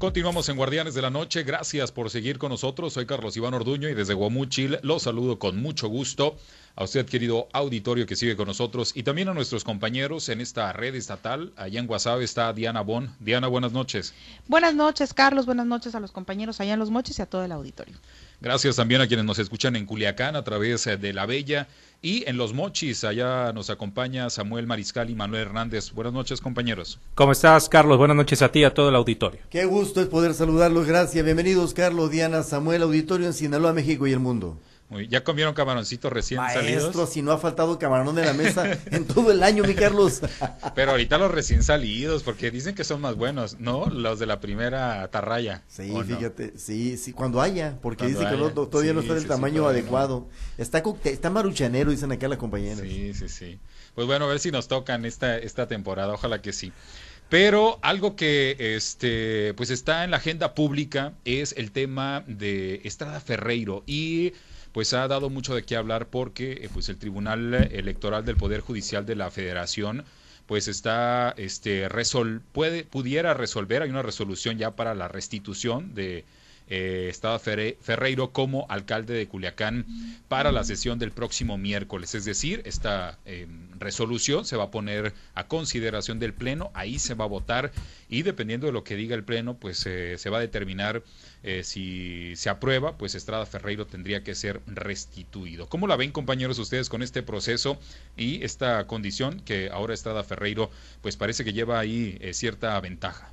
Continuamos 0.00 0.48
en 0.48 0.56
Guardianes 0.56 0.94
de 0.94 1.02
la 1.02 1.10
Noche. 1.10 1.42
Gracias 1.42 1.92
por 1.92 2.08
seguir 2.08 2.38
con 2.38 2.48
nosotros. 2.48 2.94
Soy 2.94 3.04
Carlos 3.04 3.36
Iván 3.36 3.52
Orduño 3.52 3.86
y 3.86 3.92
desde 3.92 4.14
Guamuchil 4.14 4.78
los 4.80 5.02
saludo 5.02 5.38
con 5.38 5.60
mucho 5.60 5.88
gusto 5.88 6.38
a 6.74 6.84
usted, 6.84 7.04
querido 7.04 7.48
auditorio 7.52 8.06
que 8.06 8.16
sigue 8.16 8.34
con 8.34 8.46
nosotros 8.46 8.92
y 8.94 9.02
también 9.02 9.28
a 9.28 9.34
nuestros 9.34 9.62
compañeros 9.62 10.30
en 10.30 10.40
esta 10.40 10.72
red 10.72 10.94
estatal. 10.94 11.52
Allá 11.54 11.80
en 11.80 11.86
Guasave 11.86 12.24
está 12.24 12.50
Diana 12.54 12.80
Bon. 12.80 13.14
Diana, 13.20 13.48
buenas 13.48 13.72
noches. 13.72 14.14
Buenas 14.48 14.74
noches, 14.74 15.12
Carlos. 15.12 15.44
Buenas 15.44 15.66
noches 15.66 15.94
a 15.94 16.00
los 16.00 16.12
compañeros 16.12 16.62
allá 16.62 16.72
en 16.72 16.78
Los 16.78 16.90
Moches 16.90 17.18
y 17.18 17.22
a 17.22 17.26
todo 17.26 17.44
el 17.44 17.52
auditorio. 17.52 17.98
Gracias 18.42 18.76
también 18.76 19.02
a 19.02 19.06
quienes 19.06 19.26
nos 19.26 19.38
escuchan 19.38 19.76
en 19.76 19.84
Culiacán 19.84 20.34
a 20.34 20.42
través 20.42 20.86
eh, 20.86 20.96
de 20.96 21.12
La 21.12 21.26
Bella 21.26 21.68
y 22.00 22.26
en 22.26 22.38
Los 22.38 22.54
Mochis. 22.54 23.04
Allá 23.04 23.52
nos 23.52 23.68
acompaña 23.68 24.30
Samuel 24.30 24.66
Mariscal 24.66 25.10
y 25.10 25.14
Manuel 25.14 25.42
Hernández. 25.42 25.92
Buenas 25.92 26.14
noches, 26.14 26.40
compañeros. 26.40 26.98
¿Cómo 27.14 27.32
estás, 27.32 27.68
Carlos? 27.68 27.98
Buenas 27.98 28.16
noches 28.16 28.40
a 28.40 28.50
ti 28.50 28.60
y 28.60 28.64
a 28.64 28.72
todo 28.72 28.88
el 28.88 28.94
auditorio. 28.94 29.40
Qué 29.50 29.66
gusto 29.66 30.00
es 30.00 30.06
poder 30.06 30.32
saludarlos. 30.32 30.86
Gracias. 30.86 31.22
Bienvenidos, 31.22 31.74
Carlos, 31.74 32.10
Diana, 32.10 32.42
Samuel, 32.42 32.82
auditorio 32.82 33.26
en 33.26 33.34
Sinaloa, 33.34 33.74
México 33.74 34.06
y 34.06 34.12
el 34.12 34.20
mundo. 34.20 34.56
¿Ya 35.08 35.22
comieron 35.22 35.54
camaroncitos 35.54 36.12
recién 36.12 36.40
Maestro, 36.40 36.62
salidos? 36.62 37.10
si 37.10 37.22
no 37.22 37.30
ha 37.30 37.38
faltado 37.38 37.78
camarón 37.78 38.14
de 38.16 38.24
la 38.24 38.32
mesa 38.32 38.78
en 38.90 39.04
todo 39.06 39.30
el 39.30 39.42
año, 39.42 39.62
mi 39.62 39.74
Carlos. 39.74 40.20
Pero 40.74 40.90
ahorita 40.90 41.16
los 41.16 41.30
recién 41.30 41.62
salidos, 41.62 42.24
porque 42.24 42.50
dicen 42.50 42.74
que 42.74 42.82
son 42.82 43.00
más 43.00 43.14
buenos, 43.14 43.60
¿no? 43.60 43.86
Los 43.86 44.18
de 44.18 44.26
la 44.26 44.40
primera 44.40 45.08
tarraya. 45.08 45.62
Sí, 45.68 45.92
fíjate, 46.04 46.58
sí, 46.58 46.96
sí, 46.96 47.12
cuando 47.12 47.40
haya, 47.40 47.78
porque 47.80 48.06
dice 48.06 48.26
que 48.28 48.36
todavía 48.36 48.92
no 48.92 49.00
está 49.00 49.14
del 49.14 49.26
tamaño 49.26 49.66
adecuado. 49.66 50.26
Está, 50.58 50.82
está 51.04 51.30
maruchanero, 51.30 51.90
dicen 51.90 52.10
acá 52.10 52.26
las 52.26 52.38
compañeras. 52.38 52.80
Sí, 52.80 53.14
sí, 53.14 53.28
sí. 53.28 53.60
Pues 53.94 54.06
bueno, 54.06 54.24
a 54.24 54.28
ver 54.28 54.40
si 54.40 54.50
nos 54.50 54.66
tocan 54.66 55.04
esta, 55.04 55.38
esta 55.38 55.68
temporada, 55.68 56.12
ojalá 56.12 56.42
que 56.42 56.52
sí. 56.52 56.72
Pero 57.28 57.78
algo 57.82 58.16
que 58.16 58.56
este, 58.58 59.54
pues 59.54 59.70
está 59.70 60.02
en 60.02 60.10
la 60.10 60.16
agenda 60.16 60.54
pública 60.54 61.12
es 61.24 61.54
el 61.56 61.70
tema 61.70 62.24
de 62.26 62.80
Estrada 62.82 63.20
Ferreiro 63.20 63.84
y 63.86 64.32
pues 64.72 64.92
ha 64.94 65.06
dado 65.08 65.30
mucho 65.30 65.54
de 65.54 65.62
qué 65.62 65.76
hablar 65.76 66.08
porque 66.08 66.52
eh, 66.52 66.70
pues 66.72 66.88
el 66.88 66.98
Tribunal 66.98 67.54
Electoral 67.54 68.24
del 68.24 68.36
Poder 68.36 68.60
Judicial 68.60 69.06
de 69.06 69.16
la 69.16 69.30
Federación 69.30 70.04
pues 70.46 70.68
está 70.68 71.34
este 71.36 71.88
resol 71.88 72.42
puede 72.52 72.84
pudiera 72.84 73.34
resolver 73.34 73.82
hay 73.82 73.90
una 73.90 74.02
resolución 74.02 74.58
ya 74.58 74.74
para 74.74 74.94
la 74.94 75.08
restitución 75.08 75.94
de 75.94 76.24
eh, 76.70 77.08
Estado 77.10 77.38
Ferreiro 77.40 78.32
como 78.32 78.64
alcalde 78.68 79.12
de 79.12 79.26
Culiacán 79.26 79.86
para 80.28 80.52
la 80.52 80.62
sesión 80.62 81.00
del 81.00 81.10
próximo 81.10 81.58
miércoles. 81.58 82.14
Es 82.14 82.24
decir, 82.24 82.62
esta 82.64 83.18
em, 83.24 83.68
resolución 83.80 84.44
se 84.44 84.56
va 84.56 84.64
a 84.64 84.70
poner 84.70 85.12
a 85.34 85.48
consideración 85.48 86.20
del 86.20 86.32
Pleno, 86.32 86.70
ahí 86.72 87.00
se 87.00 87.14
va 87.14 87.24
a 87.24 87.28
votar 87.28 87.72
y 88.08 88.22
dependiendo 88.22 88.68
de 88.68 88.72
lo 88.72 88.84
que 88.84 88.94
diga 88.94 89.16
el 89.16 89.24
Pleno, 89.24 89.54
pues 89.54 89.84
eh, 89.86 90.16
se 90.16 90.30
va 90.30 90.38
a 90.38 90.40
determinar 90.40 91.02
eh, 91.42 91.62
si 91.64 92.34
se 92.36 92.50
aprueba, 92.50 92.96
pues 92.96 93.16
Estrada 93.16 93.46
Ferreiro 93.46 93.86
tendría 93.86 94.22
que 94.22 94.36
ser 94.36 94.60
restituido. 94.66 95.68
¿Cómo 95.68 95.88
la 95.88 95.96
ven, 95.96 96.12
compañeros, 96.12 96.60
ustedes 96.60 96.88
con 96.88 97.02
este 97.02 97.24
proceso 97.24 97.80
y 98.16 98.44
esta 98.44 98.86
condición 98.86 99.40
que 99.40 99.70
ahora 99.72 99.94
Estrada 99.94 100.22
Ferreiro, 100.22 100.70
pues 101.02 101.16
parece 101.16 101.44
que 101.44 101.52
lleva 101.52 101.80
ahí 101.80 102.16
cierta 102.32 102.78
ventaja? 102.80 103.29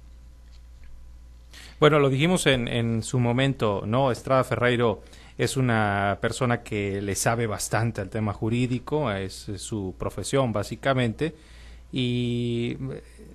Bueno, 1.80 2.00
lo 2.00 2.10
dijimos 2.10 2.48
en, 2.48 2.68
en 2.68 3.04
su 3.04 3.20
momento, 3.20 3.84
¿no? 3.86 4.12
Estrada 4.12 4.44
Ferreiro 4.44 5.02
es 5.38 5.56
una 5.56 6.18
persona 6.20 6.64
que 6.64 7.02
le 7.02 7.16
sabe 7.16 7.46
bastante 7.46 8.02
al 8.02 8.10
tema 8.10 8.34
jurídico, 8.34 9.12
es, 9.12 9.52
su 9.58 9.94
profesión 9.98 10.52
básicamente, 10.52 11.36
y 11.92 12.78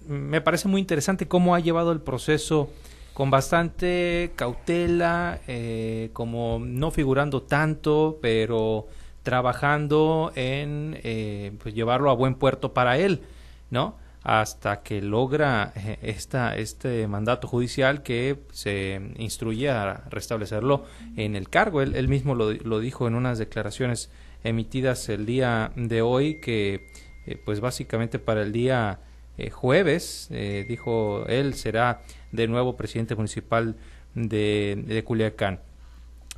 me 0.08 0.40
parece 0.40 0.68
muy 0.68 0.80
interesante 0.80 1.28
cómo 1.28 1.54
ha 1.54 1.60
llevado 1.60 1.92
el 1.92 2.00
proceso 2.00 2.70
con 3.14 3.30
bastante 3.30 4.32
cautela, 4.36 5.40
eh, 5.46 6.10
como 6.12 6.58
no 6.60 6.90
figurando 6.90 7.42
tanto, 7.42 8.18
pero 8.20 8.88
trabajando 9.22 10.32
en 10.34 10.98
eh, 11.04 11.52
pues 11.62 11.74
llevarlo 11.74 12.10
a 12.10 12.14
buen 12.14 12.34
puerto 12.34 12.72
para 12.72 12.98
él, 12.98 13.22
¿no? 13.70 13.94
Hasta 14.22 14.82
que 14.82 15.02
logra 15.02 15.72
eh, 15.74 15.98
esta, 16.02 16.56
este 16.56 17.06
mandato 17.08 17.48
judicial 17.48 18.02
que 18.02 18.38
se 18.52 19.00
instruye 19.16 19.70
a 19.70 20.04
restablecerlo 20.10 20.84
en 21.16 21.34
el 21.34 21.48
cargo. 21.48 21.82
Él, 21.82 22.08
mismo 22.08 22.34
lo, 22.34 22.52
lo, 22.52 22.80
dijo 22.80 23.08
en 23.08 23.14
unas 23.14 23.38
declaraciones 23.38 24.10
emitidas 24.44 25.08
el 25.08 25.26
día 25.26 25.72
de 25.76 26.02
hoy 26.02 26.40
que 26.40 26.88
eh, 27.26 27.40
pues 27.44 27.60
básicamente 27.60 28.18
para 28.18 28.42
el 28.42 28.52
día 28.52 29.00
eh, 29.38 29.50
jueves, 29.50 30.28
dijo 30.68 31.24
él, 31.26 31.54
será 31.54 32.02
de 32.32 32.46
nuevo 32.48 32.76
presidente 32.76 33.14
municipal 33.14 33.76
de, 34.14 34.82
de 34.86 35.04
Culiacán. 35.04 35.60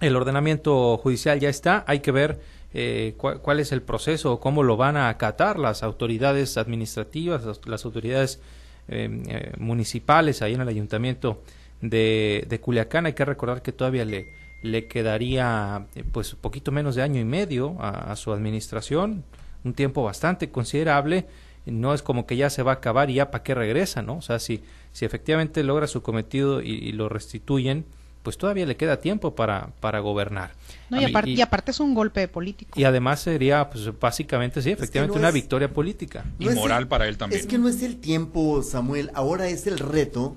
El 0.00 0.17
ordenamiento 0.17 0.97
judicial 0.97 1.39
ya 1.41 1.49
está, 1.49 1.84
hay 1.87 2.00
que 2.00 2.12
ver 2.12 2.41
eh, 2.77 3.15
cuál, 3.17 3.61
es 3.61 3.71
el 3.71 3.83
proceso, 3.83 4.41
cómo 4.41 4.65
lo 4.65 4.77
van 4.77 4.97
a 4.97 5.09
acatar 5.09 5.61
las 5.61 5.85
autoridades 5.85 6.57
administrativas, 6.59 7.61
las, 7.67 7.85
autoridades 7.85 8.41
em, 8.89 9.23
eh, 9.29 9.53
municipales 9.59 10.43
ahí 10.43 10.55
en 10.55 10.61
el 10.61 10.67
ayuntamiento 10.67 11.41
de, 11.81 12.45
de, 12.49 12.61
Culiacán. 12.61 13.07
Hay 13.07 13.12
que 13.12 13.25
recordar 13.25 13.62
que 13.62 13.71
todavía 13.71 14.05
le, 14.05 14.33
le 14.62 14.89
quedaría 14.89 15.87
eh, 15.95 16.03
pues 16.11 16.35
poquito 16.35 16.73
menos 16.73 16.97
de 16.97 17.03
año 17.03 17.21
y 17.21 17.25
medio 17.25 17.77
a, 17.79 18.17
su 18.17 18.33
administración, 18.33 19.23
un 19.62 19.75
tiempo 19.75 20.03
bastante 20.03 20.51
considerable. 20.51 21.27
No 21.67 21.95
es 21.95 22.03
como 22.03 22.27
que 22.27 22.37
ya 22.37 22.51
se 22.51 22.65
va 22.65 22.73
a 22.73 22.75
acabar 22.75 23.09
y 23.09 23.15
ya 23.15 23.31
para 23.31 23.45
qué 23.45 23.55
regresa, 23.55 24.03
¿no? 24.03 24.17
O 24.17 24.23
sea, 24.23 24.41
si, 24.41 24.62
si 24.93 25.05
efectivamente 25.05 25.62
logra 25.62 25.87
su 25.87 26.03
cometido 26.03 26.61
y 26.61 26.91
lo 26.91 27.09
restituyen, 27.09 27.87
pues 28.25 28.39
todavía 28.39 28.65
le 28.65 28.77
queda 28.77 29.01
tiempo 29.01 29.35
para, 29.35 29.69
para 29.81 30.01
gobernar. 30.01 30.53
No, 30.89 31.01
y, 31.01 31.05
aparte, 31.05 31.31
y, 31.31 31.41
aparte 31.43 31.71
es 31.71 31.79
un 31.79 31.95
golpe 31.95 32.27
político. 32.27 32.81
Y 32.81 32.85
además 32.85 33.21
sería, 33.21 33.69
pues 33.69 33.89
básicamente, 34.01 34.62
sí, 34.62 34.71
efectivamente, 34.71 35.19
una 35.19 35.31
victoria 35.31 35.73
política. 35.73 36.25
y 36.39 36.49
moral 36.49 36.89
para 36.89 37.07
él 37.07 37.19
también. 37.19 37.39
Es 37.39 37.47
que 37.47 37.59
no 37.59 37.69
es 37.69 37.83
el 37.83 37.99
tiempo, 37.99 38.62
Samuel, 38.62 39.11
ahora 39.15 39.47
es 39.49 39.67
el 39.67 39.79
reto, 39.79 40.37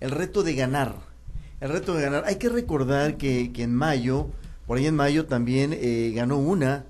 el 0.00 0.10
reto 0.10 0.42
de 0.42 0.54
ganar. 0.54 0.96
El 1.60 1.70
reto 1.70 1.94
de 1.94 2.02
ganar. 2.02 2.24
Hay 2.26 2.36
que 2.36 2.48
recordar 2.48 3.16
que, 3.16 3.52
que 3.52 3.62
en 3.62 3.74
mayo, 3.74 4.28
por 4.66 4.78
ahí 4.78 4.86
en 4.86 4.96
mayo 4.96 5.26
también 5.26 5.72
eh, 5.72 6.12
ganó 6.14 6.38
una, 6.38 6.86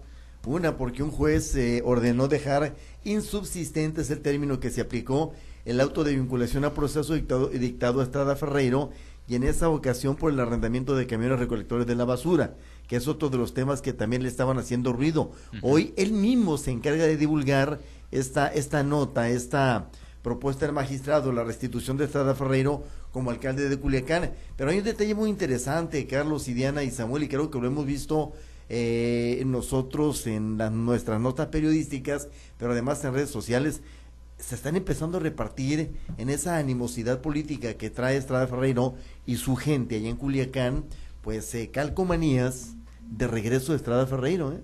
una 0.46 0.78
porque 0.78 1.02
un 1.02 1.10
juez 1.10 1.54
eh, 1.56 1.82
ordenó 1.84 2.26
dejar 2.26 2.74
insubsistente, 3.04 4.00
es 4.00 4.10
el 4.10 4.20
término 4.20 4.60
que 4.60 4.70
se 4.70 4.80
aplicó, 4.80 5.34
el 5.66 5.78
auto 5.82 6.04
de 6.04 6.14
vinculación 6.14 6.64
a 6.64 6.72
proceso 6.72 7.12
dictado, 7.12 7.48
dictado 7.48 8.00
a 8.00 8.04
Estrada 8.04 8.34
Ferreiro 8.34 8.90
y 9.28 9.34
en 9.34 9.44
esa 9.44 9.68
ocasión 9.68 10.16
por 10.16 10.32
el 10.32 10.40
arrendamiento 10.40 10.96
de 10.96 11.06
camiones 11.06 11.38
recolectores 11.38 11.86
de 11.86 11.94
la 11.94 12.04
basura, 12.04 12.56
que 12.86 12.96
es 12.96 13.06
otro 13.06 13.28
de 13.28 13.36
los 13.36 13.52
temas 13.52 13.82
que 13.82 13.92
también 13.92 14.22
le 14.22 14.28
estaban 14.28 14.58
haciendo 14.58 14.92
ruido. 14.92 15.32
Hoy 15.60 15.92
él 15.96 16.12
mismo 16.12 16.56
se 16.56 16.70
encarga 16.70 17.04
de 17.04 17.18
divulgar 17.18 17.78
esta, 18.10 18.48
esta 18.48 18.82
nota, 18.82 19.28
esta 19.28 19.90
propuesta 20.22 20.64
del 20.64 20.74
magistrado, 20.74 21.32
la 21.32 21.44
restitución 21.44 21.98
de 21.98 22.06
Estrada 22.06 22.34
Ferreiro 22.34 22.84
como 23.12 23.30
alcalde 23.30 23.68
de 23.68 23.78
Culiacán. 23.78 24.32
Pero 24.56 24.70
hay 24.70 24.78
un 24.78 24.84
detalle 24.84 25.14
muy 25.14 25.28
interesante, 25.28 26.06
Carlos 26.06 26.48
y 26.48 26.54
Diana 26.54 26.82
y 26.82 26.90
Samuel, 26.90 27.24
y 27.24 27.28
creo 27.28 27.50
que 27.50 27.60
lo 27.60 27.66
hemos 27.66 27.84
visto 27.84 28.32
eh, 28.70 29.42
nosotros 29.46 30.26
en 30.26 30.56
nuestras 30.84 31.20
notas 31.20 31.48
periodísticas, 31.48 32.28
pero 32.58 32.72
además 32.72 33.04
en 33.04 33.14
redes 33.14 33.30
sociales 33.30 33.80
se 34.38 34.54
están 34.54 34.76
empezando 34.76 35.18
a 35.18 35.20
repartir 35.20 35.90
en 36.16 36.28
esa 36.30 36.56
animosidad 36.58 37.20
política 37.20 37.74
que 37.74 37.90
trae 37.90 38.16
Estrada 38.16 38.46
Ferreiro 38.46 38.94
y 39.26 39.36
su 39.36 39.56
gente 39.56 39.96
allá 39.96 40.08
en 40.08 40.16
Culiacán, 40.16 40.84
pues 41.22 41.54
eh, 41.54 41.70
calcomanías 41.70 42.74
de 43.10 43.26
regreso 43.26 43.72
de 43.72 43.78
Estrada 43.78 44.06
Ferreiro, 44.06 44.52
¿eh? 44.52 44.60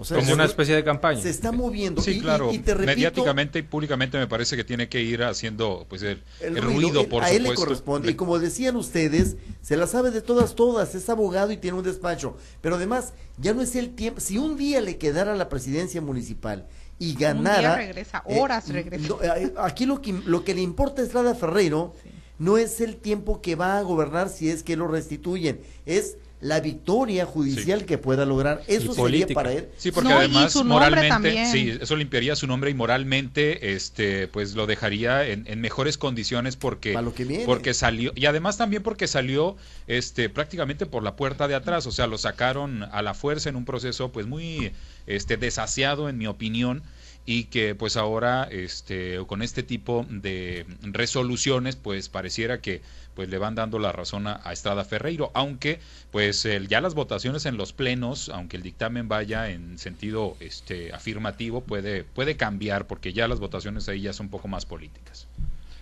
O 0.00 0.04
sea, 0.04 0.16
como 0.16 0.32
una 0.32 0.46
especie 0.46 0.74
de 0.74 0.82
campaña. 0.82 1.20
Se 1.20 1.28
está 1.28 1.52
moviendo. 1.52 2.00
Sí, 2.00 2.20
claro. 2.20 2.50
mediáticamente 2.50 3.58
y 3.58 3.62
públicamente 3.62 4.16
me 4.16 4.26
parece 4.26 4.56
que 4.56 4.64
tiene 4.64 4.88
que 4.88 5.02
ir 5.02 5.22
haciendo 5.22 5.84
pues 5.90 6.02
el, 6.02 6.22
ruido, 6.56 7.06
por 7.06 7.22
a 7.22 7.30
él 7.30 7.42
le 7.42 7.52
corresponde. 7.52 8.10
Y 8.10 8.14
como 8.14 8.38
decían 8.38 8.76
ustedes, 8.76 9.36
se 9.60 9.76
la 9.76 9.86
sabe 9.86 10.10
de 10.10 10.22
todas, 10.22 10.54
todas. 10.54 10.94
Es 10.94 11.10
abogado 11.10 11.52
y 11.52 11.58
tiene 11.58 11.76
un 11.76 11.84
despacho. 11.84 12.38
Pero 12.62 12.76
además, 12.76 13.12
ya 13.36 13.52
no 13.52 13.60
es 13.60 13.76
el 13.76 13.90
tiempo. 13.90 14.20
Si 14.20 14.38
un 14.38 14.56
día 14.56 14.80
le 14.80 14.96
quedara 14.96 15.36
la 15.36 15.50
presidencia 15.50 16.00
municipal 16.00 16.66
y 17.00 17.14
ganara. 17.14 17.76
regresa, 17.76 18.22
eh, 18.28 18.38
horas 18.38 18.68
regresa. 18.68 19.14
Eh, 19.36 19.52
aquí 19.56 19.86
lo 19.86 20.00
que, 20.00 20.12
lo 20.12 20.44
que 20.44 20.54
le 20.54 20.60
importa 20.60 21.02
a 21.02 21.04
Estrada 21.04 21.34
Ferreiro 21.34 21.94
no 22.38 22.58
es 22.58 22.80
el 22.80 22.96
tiempo 22.96 23.40
que 23.40 23.56
va 23.56 23.78
a 23.78 23.82
gobernar 23.82 24.28
si 24.28 24.50
es 24.50 24.62
que 24.62 24.76
lo 24.76 24.86
restituyen, 24.86 25.60
es 25.86 26.18
la 26.40 26.60
victoria 26.60 27.26
judicial 27.26 27.84
que 27.84 27.98
pueda 27.98 28.24
lograr. 28.24 28.62
Eso 28.66 28.94
sería 28.94 29.26
para 29.28 29.52
él. 29.52 29.68
Sí, 29.76 29.92
porque 29.92 30.12
además 30.12 30.56
moralmente, 30.64 31.46
sí, 31.46 31.78
eso 31.80 31.96
limpiaría 31.96 32.34
su 32.34 32.46
nombre 32.46 32.70
y 32.70 32.74
moralmente, 32.74 33.74
este, 33.74 34.26
pues 34.28 34.54
lo 34.54 34.66
dejaría 34.66 35.26
en, 35.26 35.60
mejores 35.60 35.98
condiciones 35.98 36.56
porque, 36.56 36.98
porque 37.44 37.74
salió 37.74 38.12
y 38.14 38.26
además 38.26 38.56
también 38.56 38.82
porque 38.82 39.06
salió, 39.06 39.56
este, 39.86 40.30
prácticamente 40.30 40.86
por 40.86 41.02
la 41.02 41.16
puerta 41.16 41.48
de 41.48 41.54
atrás, 41.54 41.86
o 41.86 41.92
sea, 41.92 42.06
lo 42.06 42.16
sacaron 42.16 42.84
a 42.84 43.02
la 43.02 43.12
fuerza 43.12 43.50
en 43.50 43.56
un 43.56 43.66
proceso, 43.66 44.10
pues 44.10 44.26
muy, 44.26 44.72
este, 45.06 45.36
desasiado 45.36 46.08
en 46.08 46.16
mi 46.16 46.26
opinión 46.26 46.82
y 47.26 47.44
que 47.44 47.74
pues 47.74 47.96
ahora 47.96 48.48
este 48.50 49.18
con 49.26 49.42
este 49.42 49.62
tipo 49.62 50.06
de 50.08 50.66
resoluciones 50.82 51.76
pues 51.76 52.08
pareciera 52.08 52.60
que 52.60 52.82
pues 53.14 53.28
le 53.28 53.38
van 53.38 53.54
dando 53.54 53.78
la 53.78 53.92
razón 53.92 54.26
a, 54.26 54.40
Estrada 54.52 54.84
Ferreiro, 54.84 55.30
aunque 55.34 55.80
pues 56.10 56.48
ya 56.68 56.80
las 56.80 56.94
votaciones 56.94 57.44
en 57.46 57.56
los 57.56 57.72
plenos, 57.72 58.28
aunque 58.30 58.56
el 58.56 58.62
dictamen 58.62 59.08
vaya 59.08 59.50
en 59.50 59.78
sentido 59.78 60.36
este 60.40 60.92
afirmativo, 60.92 61.60
puede 61.60 62.04
puede 62.04 62.36
cambiar 62.36 62.86
porque 62.86 63.12
ya 63.12 63.28
las 63.28 63.40
votaciones 63.40 63.88
ahí 63.88 64.02
ya 64.02 64.12
son 64.12 64.26
un 64.26 64.30
poco 64.30 64.48
más 64.48 64.66
políticas. 64.66 65.26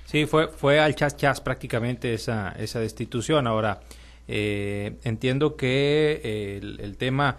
Sí, 0.06 0.26
fue 0.26 0.48
fue 0.48 0.80
al 0.80 0.94
chas 0.94 1.16
chas 1.16 1.40
prácticamente 1.40 2.14
esa 2.14 2.54
esa 2.58 2.80
destitución. 2.80 3.46
Ahora 3.46 3.80
eh, 4.28 4.96
entiendo 5.04 5.56
que 5.56 6.60
el, 6.60 6.96
tema 6.98 7.38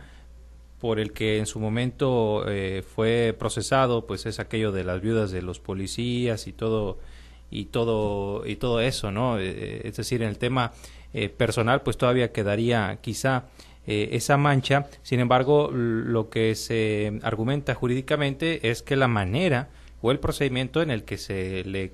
por 0.80 1.00
el 1.00 1.12
que 1.12 1.38
en 1.40 1.46
su 1.46 1.60
momento 1.60 2.46
eh, 2.48 2.84
fue 2.84 3.36
procesado, 3.38 4.08
pues 4.08 4.26
es 4.26 4.40
aquello 4.40 4.72
de 4.72 4.84
las 4.84 5.02
viudas 5.02 5.32
de 5.32 5.42
los 5.42 5.60
policías 5.60 6.48
y 6.48 6.54
todo 6.54 6.98
y 7.52 7.66
todo 7.66 8.46
y 8.46 8.56
todo 8.56 8.82
eso, 8.82 9.12
¿no? 9.12 9.40
Eh, 9.40 9.50
eh, 9.50 9.82
es 9.86 9.98
decir, 9.98 10.22
en 10.22 10.30
el 10.30 10.38
tema 10.38 10.74
eh, 11.14 11.30
personal, 11.30 11.82
pues 11.82 11.98
todavía 11.98 12.32
quedaría 12.32 13.00
quizá 13.02 13.46
esa 13.88 14.38
mancha. 14.38 14.86
Sin 15.02 15.20
embargo, 15.20 15.72
lo 15.74 16.30
que 16.30 16.54
se 16.54 17.20
argumenta 17.24 17.74
jurídicamente 17.74 18.70
es 18.70 18.84
que 18.84 18.96
la 18.96 19.08
manera 19.08 19.70
o 20.04 20.12
el 20.12 20.20
procedimiento 20.20 20.84
en 20.84 20.92
el 20.92 21.06
que 21.06 21.18
se 21.18 21.64
le 21.64 21.94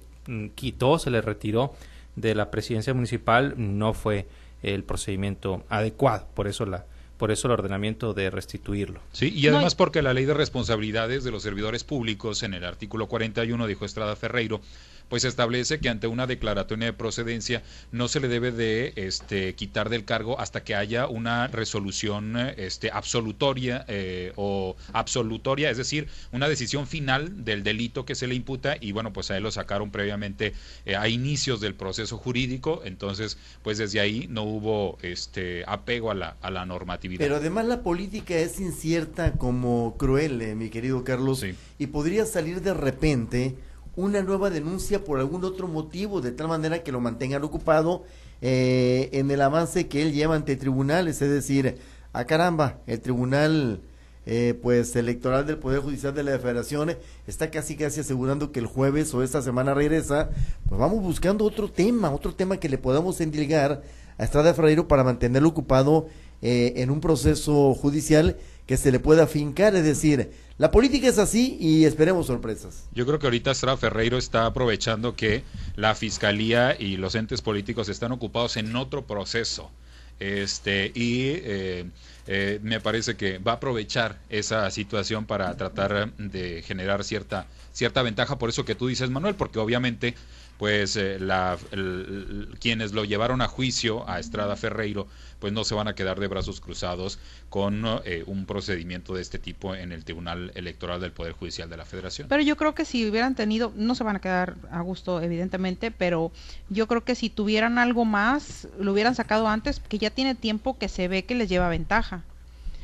quitó, 0.56 1.00
se 1.00 1.10
le 1.10 1.22
retiró 1.22 1.74
de 2.18 2.36
la 2.36 2.52
presidencia 2.52 2.94
municipal 2.94 3.54
no 3.56 3.94
fue 3.94 4.28
el 4.62 4.84
procedimiento 4.84 5.64
adecuado. 5.70 6.28
Por 6.34 6.50
eso 6.50 6.66
la 6.66 6.86
por 7.18 7.32
eso 7.32 7.48
el 7.48 7.54
ordenamiento 7.54 8.14
de 8.14 8.30
restituirlo. 8.30 9.00
Sí, 9.12 9.32
y 9.34 9.48
además 9.48 9.76
porque 9.76 10.02
la 10.02 10.14
ley 10.14 10.26
de 10.26 10.34
responsabilidades 10.34 11.24
de 11.24 11.32
los 11.32 11.44
servidores 11.44 11.84
públicos 11.84 12.44
en 12.44 12.54
el 12.54 12.64
artículo 12.64 13.08
41 13.08 13.68
dijo 13.68 13.86
Estrada 13.86 14.16
Ferreiro 14.16 14.62
pues 15.10 15.24
establece 15.24 15.80
que 15.80 15.90
ante 15.90 16.08
una 16.08 16.28
declaratoria 16.28 16.88
de 16.88 16.94
procedencia 16.94 17.64
no 17.92 18.08
se 18.08 18.20
le 18.20 18.28
debe 18.28 18.52
de 18.52 18.94
este, 18.96 19.54
quitar 19.56 19.90
del 19.90 20.06
cargo 20.06 20.40
hasta 20.40 20.64
que 20.64 20.76
haya 20.76 21.08
una 21.08 21.48
resolución 21.48 22.36
este, 22.58 22.92
absolutoria 22.92 23.86
eh, 23.88 24.34
o 24.36 24.76
absolutoria, 24.94 25.70
es 25.70 25.78
decir, 25.78 26.08
una 26.32 26.48
decisión 26.48 26.88
final 26.88 27.46
del 27.46 27.64
delito 27.64 28.06
que 28.06 28.16
se 28.16 28.28
le 28.28 28.36
imputa 28.36 28.78
y 28.80 28.92
bueno, 28.92 29.14
pues 29.14 29.32
a 29.32 29.38
él 29.38 29.44
lo 29.44 29.52
sacaron 29.52 29.92
previamente 29.92 30.54
eh, 30.86 30.96
a 30.96 31.08
inicios 31.08 31.62
del 31.62 31.76
proceso 31.76 32.18
jurídico, 32.18 32.82
entonces 32.86 33.38
pues 33.62 33.78
desde 33.78 34.00
ahí 34.00 34.28
no 34.30 34.44
hubo 34.44 34.98
este 35.02 35.64
apego 35.68 36.12
a 36.12 36.16
la, 36.16 36.38
a 36.42 36.52
la 36.52 36.66
normatividad. 36.66 37.20
Pero 37.20 37.36
además 37.38 37.66
la 37.66 37.84
política 37.84 38.36
es 38.36 38.60
incierta 38.60 39.34
como 39.34 39.96
cruel, 39.98 40.42
eh, 40.42 40.56
mi 40.56 40.70
querido 40.70 41.04
Carlos, 41.04 41.46
y 41.78 41.88
podría 41.88 42.26
salir 42.26 42.62
de 42.62 42.74
repente 42.74 43.56
una 43.96 44.22
nueva 44.22 44.50
denuncia 44.50 45.04
por 45.04 45.20
algún 45.20 45.44
otro 45.44 45.68
motivo, 45.68 46.22
de 46.22 46.32
tal 46.32 46.48
manera 46.48 46.84
que 46.84 46.92
lo 46.92 47.00
mantengan 47.00 47.44
ocupado 47.44 48.04
eh, 48.42 49.10
en 49.14 49.32
el 49.32 49.42
avance 49.42 49.88
que 49.88 50.02
él 50.02 50.14
lleva 50.14 50.36
ante 50.36 50.56
tribunales, 50.56 51.22
es 51.22 51.30
decir, 51.30 51.78
a 52.14 52.20
ah, 52.20 52.26
caramba, 52.26 52.80
el 52.88 53.00
tribunal 53.02 53.82
eh, 54.26 54.58
pues 54.62 54.96
electoral 54.96 55.46
del 55.46 55.58
Poder 55.58 55.82
Judicial 55.82 56.14
de 56.16 56.24
la 56.24 56.40
Federación 56.40 56.96
está 57.28 57.52
casi 57.52 57.76
casi 57.76 58.00
asegurando 58.00 58.52
que 58.52 58.60
el 58.60 58.66
jueves 58.66 59.14
o 59.14 59.22
esta 59.22 59.42
semana 59.42 59.74
regresa, 59.74 60.30
pues 60.68 60.80
vamos 60.80 61.04
buscando 61.04 61.46
otro 61.46 61.70
tema, 61.70 62.12
otro 62.12 62.34
tema 62.34 62.58
que 62.58 62.68
le 62.68 62.78
podamos 62.78 63.22
endilgar 63.22 63.84
a 64.18 64.24
Estrada 64.24 64.54
Ferreiro 64.54 64.88
para 64.88 65.04
mantenerlo 65.04 65.50
ocupado 65.50 66.08
eh, 66.42 66.74
en 66.78 66.90
un 66.90 67.02
proceso 67.02 67.74
judicial 67.76 68.38
que 68.66 68.78
se 68.78 68.92
le 68.92 69.00
pueda 69.00 69.28
fincar, 69.28 69.76
es 69.76 69.84
decir, 69.84 70.32
la 70.58 70.72
política 70.72 71.08
es 71.08 71.18
así 71.18 71.58
y 71.60 71.86
esperemos 71.86 72.28
sorpresas. 72.28 72.88
Yo 72.94 73.06
creo 73.06 73.20
que 73.20 73.28
ahorita 73.28 73.52
Estrada 73.52 73.78
Ferreiro 73.78 74.18
está 74.18 74.46
aprovechando 74.46 75.16
que 75.16 75.44
la 75.76 75.96
fiscalía 75.96 76.76
y 76.80 76.98
los 76.98 77.16
entes 77.16 77.42
políticos 77.42 77.90
están 77.90 78.12
ocupados 78.12 78.56
en 78.58 78.76
otro 78.76 79.06
proceso. 79.06 79.70
Este, 80.20 80.94
y 80.96 81.28
eh, 81.28 81.86
eh, 82.28 82.60
me 82.64 82.80
parece 82.80 83.16
que 83.16 83.38
va 83.38 83.54
a 83.54 83.56
aprovechar 83.56 84.18
esa 84.30 84.72
situación 84.72 85.26
para 85.26 85.56
tratar 85.58 86.14
de 86.16 86.64
generar 86.64 87.04
cierta, 87.04 87.48
cierta 87.74 88.02
ventaja. 88.02 88.40
Por 88.40 88.50
eso 88.50 88.64
que 88.64 88.76
tú 88.76 88.88
dices, 88.88 89.10
Manuel, 89.10 89.36
porque 89.36 89.60
obviamente 89.60 90.16
pues 90.58 90.96
eh, 90.96 91.20
la, 91.20 91.58
quienes 92.60 92.94
lo 92.94 93.04
llevaron 93.04 93.42
a 93.42 93.48
juicio 93.48 94.10
a 94.10 94.20
Estrada 94.20 94.56
Ferreiro, 94.56 95.08
pues 95.40 95.52
no 95.52 95.64
se 95.64 95.76
van 95.76 95.88
a 95.88 95.96
quedar 95.96 96.20
de 96.20 96.28
brazos 96.28 96.62
cruzados 96.62 97.20
con 97.50 97.84
eh, 98.06 98.24
un 98.26 98.46
procedimiento 98.46 99.14
de 99.14 99.22
este 99.22 99.38
tipo 99.38 99.76
en 99.76 99.92
el 99.92 100.06
Tribunal 100.06 100.52
Electoral 100.56 101.02
del 101.02 101.12
Poder 101.12 101.34
Judicial 101.34 101.70
de 101.70 101.78
la 101.78 101.86
Federación. 101.86 102.28
Pero 102.30 102.42
yo 102.42 102.56
creo 102.56 102.74
que 102.74 102.86
si 102.86 103.08
hubieran 103.08 103.36
tenido, 103.36 103.74
no 103.76 103.96
se 103.96 104.04
van 104.04 104.16
a 104.16 104.22
quedar 104.22 104.56
a 104.72 104.82
gusto 104.82 105.22
evidentemente, 105.22 105.92
pero 105.92 106.32
yo 106.70 106.88
creo 106.88 107.04
que 107.04 107.16
si 107.16 107.30
tuvieran 107.30 107.78
algo 107.78 108.06
más, 108.06 108.68
lo 108.80 108.94
hubieran 108.94 109.16
sacado 109.16 109.48
antes, 109.48 109.80
que 109.80 109.98
ya 109.98 110.10
tiene 110.10 110.36
tiempo 110.36 110.78
que 110.78 110.88
se 110.88 111.08
ve 111.08 111.26
que 111.26 111.36
les 111.36 111.50
lleva 111.50 111.68
ventaja. 111.70 112.24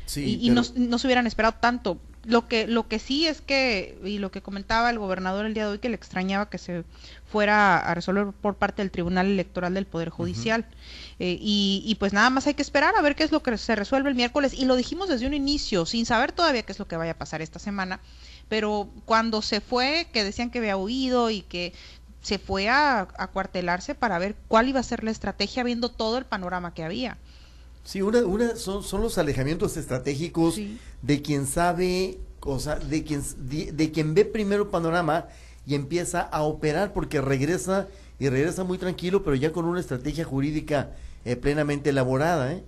Sí, 0.04 0.38
y, 0.42 0.50
no, 0.50 0.62
no 0.76 0.98
se 0.98 1.06
hubieran 1.06 1.26
esperado 1.26 1.54
tanto 1.58 1.98
lo 2.24 2.46
que 2.46 2.66
lo 2.66 2.86
que 2.86 2.98
sí 2.98 3.26
es 3.26 3.40
que 3.40 3.98
y 4.04 4.18
lo 4.18 4.30
que 4.30 4.42
comentaba 4.42 4.90
el 4.90 4.98
gobernador 4.98 5.44
el 5.46 5.54
día 5.54 5.64
de 5.66 5.72
hoy 5.72 5.78
que 5.78 5.88
le 5.88 5.96
extrañaba 5.96 6.48
que 6.48 6.58
se 6.58 6.84
fuera 7.26 7.78
a 7.78 7.94
resolver 7.94 8.28
por 8.32 8.54
parte 8.54 8.82
del 8.82 8.90
Tribunal 8.90 9.26
Electoral 9.26 9.74
del 9.74 9.86
Poder 9.86 10.10
Judicial. 10.10 10.66
Eh, 11.18 11.38
y, 11.40 11.82
y, 11.86 11.94
pues 11.96 12.12
nada 12.12 12.30
más 12.30 12.46
hay 12.46 12.54
que 12.54 12.62
esperar 12.62 12.94
a 12.96 13.02
ver 13.02 13.16
qué 13.16 13.24
es 13.24 13.32
lo 13.32 13.42
que 13.42 13.56
se 13.56 13.74
resuelve 13.74 14.08
el 14.08 14.14
miércoles. 14.14 14.54
Y 14.54 14.64
lo 14.66 14.76
dijimos 14.76 15.08
desde 15.08 15.26
un 15.26 15.34
inicio 15.34 15.86
sin 15.86 16.06
saber 16.06 16.32
todavía 16.32 16.62
qué 16.62 16.72
es 16.72 16.78
lo 16.78 16.88
que 16.88 16.96
vaya 16.96 17.12
a 17.12 17.18
pasar 17.18 17.42
esta 17.42 17.58
semana 17.58 18.00
pero 18.48 18.90
cuando 19.06 19.40
se 19.40 19.62
fue 19.62 20.08
que 20.12 20.24
decían 20.24 20.50
que 20.50 20.58
había 20.58 20.76
huido 20.76 21.30
y 21.30 21.40
que 21.40 21.72
se 22.20 22.38
fue 22.38 22.68
a, 22.68 23.08
a 23.16 23.26
cuartelarse 23.28 23.94
para 23.94 24.18
ver 24.18 24.36
cuál 24.46 24.68
iba 24.68 24.78
a 24.78 24.82
ser 24.82 25.04
la 25.04 25.10
estrategia 25.10 25.64
viendo 25.64 25.88
todo 25.88 26.18
el 26.18 26.26
panorama 26.26 26.74
que 26.74 26.84
había 26.84 27.16
Sí, 27.84 28.00
una, 28.00 28.20
una 28.20 28.56
son, 28.56 28.82
son 28.82 29.02
los 29.02 29.18
alejamientos 29.18 29.76
estratégicos 29.76 30.60
de 31.02 31.22
quien 31.22 31.46
sabe, 31.46 32.18
o 32.40 32.58
sea, 32.58 32.76
de 32.76 33.02
quien, 33.02 33.22
de, 33.38 33.90
quien 33.90 34.14
ve 34.14 34.24
primero 34.24 34.62
el 34.64 34.68
panorama 34.68 35.26
y 35.66 35.74
empieza 35.74 36.20
a 36.20 36.42
operar 36.42 36.92
porque 36.92 37.20
regresa 37.20 37.88
y 38.18 38.28
regresa 38.28 38.62
muy 38.62 38.78
tranquilo, 38.78 39.24
pero 39.24 39.34
ya 39.34 39.52
con 39.52 39.64
una 39.64 39.80
estrategia 39.80 40.24
jurídica 40.24 40.90
eh, 41.24 41.34
plenamente 41.34 41.90
elaborada. 41.90 42.52
¿eh? 42.52 42.62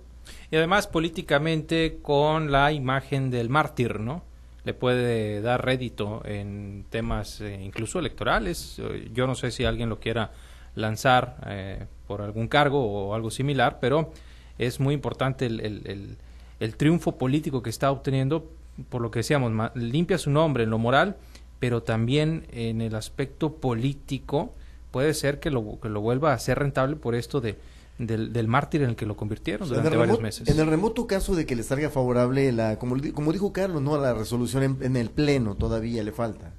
Y 0.51 0.57
además 0.57 0.87
políticamente 0.87 1.99
con 2.01 2.51
la 2.51 2.71
imagen 2.71 3.29
del 3.29 3.49
mártir, 3.49 3.99
¿no? 3.99 4.23
Le 4.65 4.73
puede 4.73 5.41
dar 5.41 5.63
rédito 5.63 6.23
en 6.25 6.85
temas 6.89 7.39
eh, 7.39 7.61
incluso 7.63 7.99
electorales. 7.99 8.81
Yo 9.13 9.27
no 9.27 9.35
sé 9.35 9.51
si 9.51 9.63
alguien 9.63 9.89
lo 9.89 9.99
quiera 9.99 10.31
lanzar 10.73 11.37
eh, 11.47 11.85
por 12.07 12.21
algún 12.21 12.47
cargo 12.47 12.83
o 12.83 13.13
algo 13.13 13.31
similar, 13.31 13.77
pero 13.79 14.11
es 14.57 14.79
muy 14.79 14.93
importante 14.93 15.45
el, 15.45 15.59
el, 15.59 16.17
el, 16.59 16.75
triunfo 16.75 17.17
político 17.17 17.61
que 17.61 17.69
está 17.69 17.91
obteniendo, 17.91 18.49
por 18.89 19.01
lo 19.01 19.11
que 19.11 19.19
decíamos, 19.19 19.51
limpia 19.75 20.17
su 20.17 20.29
nombre 20.29 20.63
en 20.63 20.69
lo 20.69 20.77
moral, 20.77 21.17
pero 21.59 21.83
también 21.83 22.45
en 22.51 22.81
el 22.81 22.95
aspecto 22.95 23.55
político 23.55 24.53
puede 24.91 25.13
ser 25.13 25.39
que 25.39 25.51
lo, 25.51 25.79
que 25.81 25.89
lo 25.89 26.01
vuelva 26.01 26.33
a 26.33 26.39
ser 26.39 26.59
rentable 26.59 26.95
por 26.95 27.15
esto 27.15 27.41
de, 27.41 27.57
del, 27.97 28.31
del 28.33 28.47
mártir 28.47 28.81
en 28.81 28.91
el 28.91 28.95
que 28.95 29.05
lo 29.05 29.17
convirtieron 29.17 29.67
durante 29.67 29.97
varios 29.97 30.21
meses. 30.21 30.47
En 30.47 30.59
el 30.59 30.67
remoto 30.67 31.07
caso 31.07 31.35
de 31.35 31.45
que 31.45 31.55
le 31.55 31.63
salga 31.63 31.89
favorable, 31.89 32.51
la 32.51 32.77
como, 32.79 32.95
como 33.13 33.33
dijo 33.33 33.51
Carlos, 33.51 33.81
no 33.81 33.97
la 33.97 34.13
resolución 34.13 34.63
en, 34.63 34.77
en 34.81 34.95
el 34.95 35.09
Pleno 35.09 35.55
todavía 35.55 36.03
le 36.03 36.11
falta, 36.11 36.53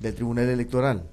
del 0.00 0.14
Tribunal 0.14 0.48
Electoral. 0.48 1.04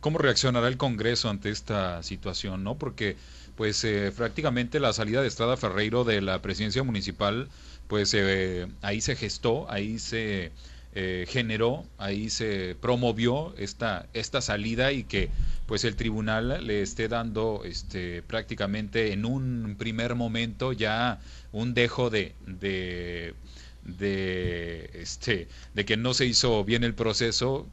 ¿Cómo 0.00 0.18
reaccionará 0.18 0.68
el 0.68 0.76
Congreso 0.76 1.28
ante 1.28 1.50
esta 1.50 2.02
situación? 2.02 2.62
no 2.64 2.76
Porque 2.78 3.16
pues 3.54 3.82
eh, 3.84 4.12
prácticamente 4.16 4.80
la 4.80 4.92
salida 4.92 5.22
de 5.22 5.28
Estrada 5.28 5.56
Ferreiro 5.56 6.04
de 6.04 6.20
la 6.20 6.42
presidencia 6.42 6.82
municipal, 6.82 7.48
pues 7.88 8.12
eh, 8.14 8.68
ahí 8.82 9.00
se 9.00 9.16
gestó, 9.16 9.70
ahí 9.70 9.98
se 9.98 10.52
eh, 10.94 11.26
generó, 11.28 11.84
ahí 11.98 12.30
se 12.30 12.76
promovió 12.80 13.54
esta, 13.56 14.06
esta 14.12 14.40
salida 14.40 14.92
y 14.92 15.04
que 15.04 15.30
pues 15.66 15.84
el 15.84 15.96
tribunal 15.96 16.66
le 16.66 16.82
esté 16.82 17.08
dando 17.08 17.62
este, 17.64 18.22
prácticamente 18.22 19.12
en 19.12 19.24
un 19.24 19.76
primer 19.78 20.14
momento 20.14 20.72
ya 20.72 21.20
un 21.52 21.74
dejo 21.74 22.10
de, 22.10 22.34
de, 22.46 23.34
de, 23.82 24.90
este, 24.94 25.48
de 25.74 25.84
que 25.84 25.96
no 25.96 26.14
se 26.14 26.26
hizo 26.26 26.64
bien 26.64 26.84
el 26.84 26.94
proceso, 26.94 27.66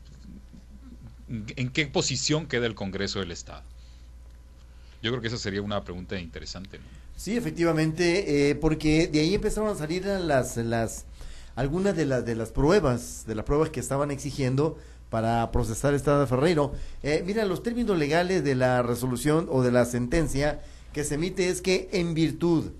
¿en 1.27 1.69
qué 1.69 1.87
posición 1.87 2.47
queda 2.47 2.65
el 2.65 2.75
Congreso 2.75 3.19
del 3.19 3.31
Estado? 3.31 3.63
Yo 5.01 5.11
creo 5.11 5.21
que 5.21 5.27
esa 5.27 5.37
sería 5.37 5.61
una 5.61 5.83
pregunta 5.83 6.17
interesante. 6.17 6.79
Sí, 7.17 7.35
efectivamente, 7.37 8.49
eh, 8.49 8.55
porque 8.55 9.07
de 9.07 9.19
ahí 9.19 9.35
empezaron 9.35 9.69
a 9.69 9.75
salir 9.75 10.05
las, 10.05 10.57
las 10.57 11.05
algunas 11.55 11.95
de 11.95 12.05
las 12.05 12.25
de 12.25 12.35
las 12.35 12.51
pruebas, 12.51 13.25
de 13.27 13.35
las 13.35 13.45
pruebas 13.45 13.69
que 13.69 13.79
estaban 13.79 14.11
exigiendo 14.11 14.77
para 15.09 15.51
procesar 15.51 15.93
Estrada 15.93 16.25
Ferreiro. 16.25 16.73
Eh, 17.03 17.21
mira, 17.25 17.45
los 17.45 17.61
términos 17.61 17.97
legales 17.97 18.43
de 18.43 18.55
la 18.55 18.81
resolución 18.81 19.47
o 19.51 19.61
de 19.61 19.71
la 19.71 19.85
sentencia 19.85 20.61
que 20.91 21.03
se 21.03 21.15
emite 21.15 21.49
es 21.49 21.61
que 21.61 21.89
en 21.91 22.13
virtud 22.13 22.71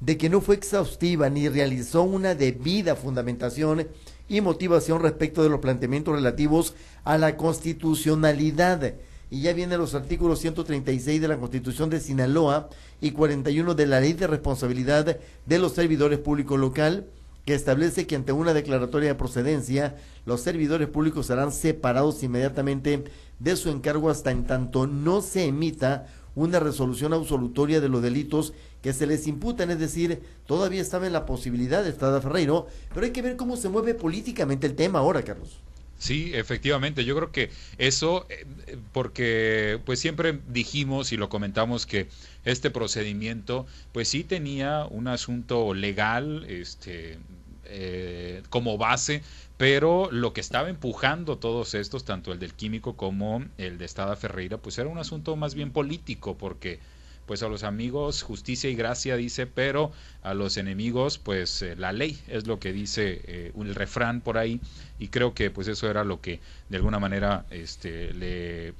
de 0.00 0.18
que 0.18 0.28
no 0.28 0.40
fue 0.40 0.56
exhaustiva 0.56 1.30
ni 1.30 1.48
realizó 1.48 2.02
una 2.02 2.34
debida 2.34 2.96
fundamentación 2.96 3.88
y 4.28 4.40
motivación 4.40 5.00
respecto 5.02 5.42
de 5.42 5.48
los 5.48 5.60
planteamientos 5.60 6.14
relativos 6.14 6.74
a 7.04 7.18
la 7.18 7.36
constitucionalidad. 7.36 8.94
Y 9.30 9.42
ya 9.42 9.52
vienen 9.52 9.78
los 9.78 9.94
artículos 9.94 10.38
136 10.40 11.20
de 11.20 11.28
la 11.28 11.38
Constitución 11.38 11.90
de 11.90 12.00
Sinaloa 12.00 12.68
y 13.00 13.10
41 13.10 13.74
de 13.74 13.86
la 13.86 14.00
Ley 14.00 14.12
de 14.12 14.26
Responsabilidad 14.26 15.18
de 15.46 15.58
los 15.58 15.72
Servidores 15.72 16.18
Públicos 16.18 16.58
Local, 16.58 17.06
que 17.44 17.54
establece 17.54 18.06
que 18.06 18.16
ante 18.16 18.32
una 18.32 18.54
declaratoria 18.54 19.10
de 19.10 19.14
procedencia, 19.14 19.96
los 20.24 20.40
servidores 20.40 20.88
públicos 20.88 21.26
serán 21.26 21.52
separados 21.52 22.22
inmediatamente 22.22 23.04
de 23.38 23.56
su 23.56 23.70
encargo 23.70 24.08
hasta 24.08 24.30
en 24.30 24.46
tanto 24.46 24.86
no 24.86 25.20
se 25.20 25.44
emita 25.46 26.06
una 26.34 26.60
resolución 26.60 27.12
absolutoria 27.12 27.80
de 27.80 27.88
los 27.88 28.02
delitos 28.02 28.54
que 28.84 28.92
se 28.92 29.06
les 29.06 29.26
imputan, 29.26 29.70
es 29.70 29.78
decir, 29.78 30.20
todavía 30.46 30.82
estaba 30.82 31.06
en 31.06 31.14
la 31.14 31.24
posibilidad 31.24 31.82
de 31.82 31.88
Estrada 31.88 32.20
Ferreiro, 32.20 32.66
pero 32.92 33.06
hay 33.06 33.12
que 33.12 33.22
ver 33.22 33.34
cómo 33.34 33.56
se 33.56 33.70
mueve 33.70 33.94
políticamente 33.94 34.66
el 34.66 34.74
tema 34.74 34.98
ahora, 34.98 35.22
Carlos. 35.22 35.58
Sí, 35.96 36.32
efectivamente, 36.34 37.06
yo 37.06 37.16
creo 37.16 37.32
que 37.32 37.48
eso, 37.78 38.26
eh, 38.28 38.44
porque 38.92 39.80
pues 39.86 40.00
siempre 40.00 40.38
dijimos 40.48 41.12
y 41.12 41.16
lo 41.16 41.30
comentamos 41.30 41.86
que 41.86 42.08
este 42.44 42.70
procedimiento 42.70 43.64
pues 43.92 44.08
sí 44.08 44.22
tenía 44.22 44.84
un 44.84 45.08
asunto 45.08 45.72
legal, 45.72 46.44
este, 46.46 47.16
eh, 47.64 48.42
como 48.50 48.76
base, 48.76 49.22
pero 49.56 50.10
lo 50.12 50.34
que 50.34 50.42
estaba 50.42 50.68
empujando 50.68 51.38
todos 51.38 51.72
estos, 51.72 52.04
tanto 52.04 52.34
el 52.34 52.38
del 52.38 52.52
químico 52.52 52.98
como 52.98 53.46
el 53.56 53.78
de 53.78 53.86
Estada 53.86 54.14
Ferreira, 54.14 54.58
pues 54.58 54.76
era 54.76 54.90
un 54.90 54.98
asunto 54.98 55.36
más 55.36 55.54
bien 55.54 55.70
político, 55.70 56.36
porque 56.36 56.80
pues 57.26 57.42
a 57.42 57.48
los 57.48 57.62
amigos 57.64 58.22
justicia 58.22 58.70
y 58.70 58.74
gracia 58.74 59.16
dice, 59.16 59.46
pero 59.46 59.92
a 60.22 60.34
los 60.34 60.56
enemigos 60.56 61.18
pues 61.18 61.62
eh, 61.62 61.76
la 61.76 61.92
ley 61.92 62.20
es 62.28 62.46
lo 62.46 62.58
que 62.58 62.72
dice 62.72 63.20
eh, 63.24 63.52
el 63.58 63.74
refrán 63.74 64.20
por 64.20 64.38
ahí 64.38 64.60
y 64.98 65.08
creo 65.08 65.34
que 65.34 65.50
pues 65.50 65.68
eso 65.68 65.88
era 65.90 66.04
lo 66.04 66.20
que 66.20 66.40
de 66.68 66.76
alguna 66.76 66.98
manera 66.98 67.46
este 67.50 68.12
le 68.14 68.74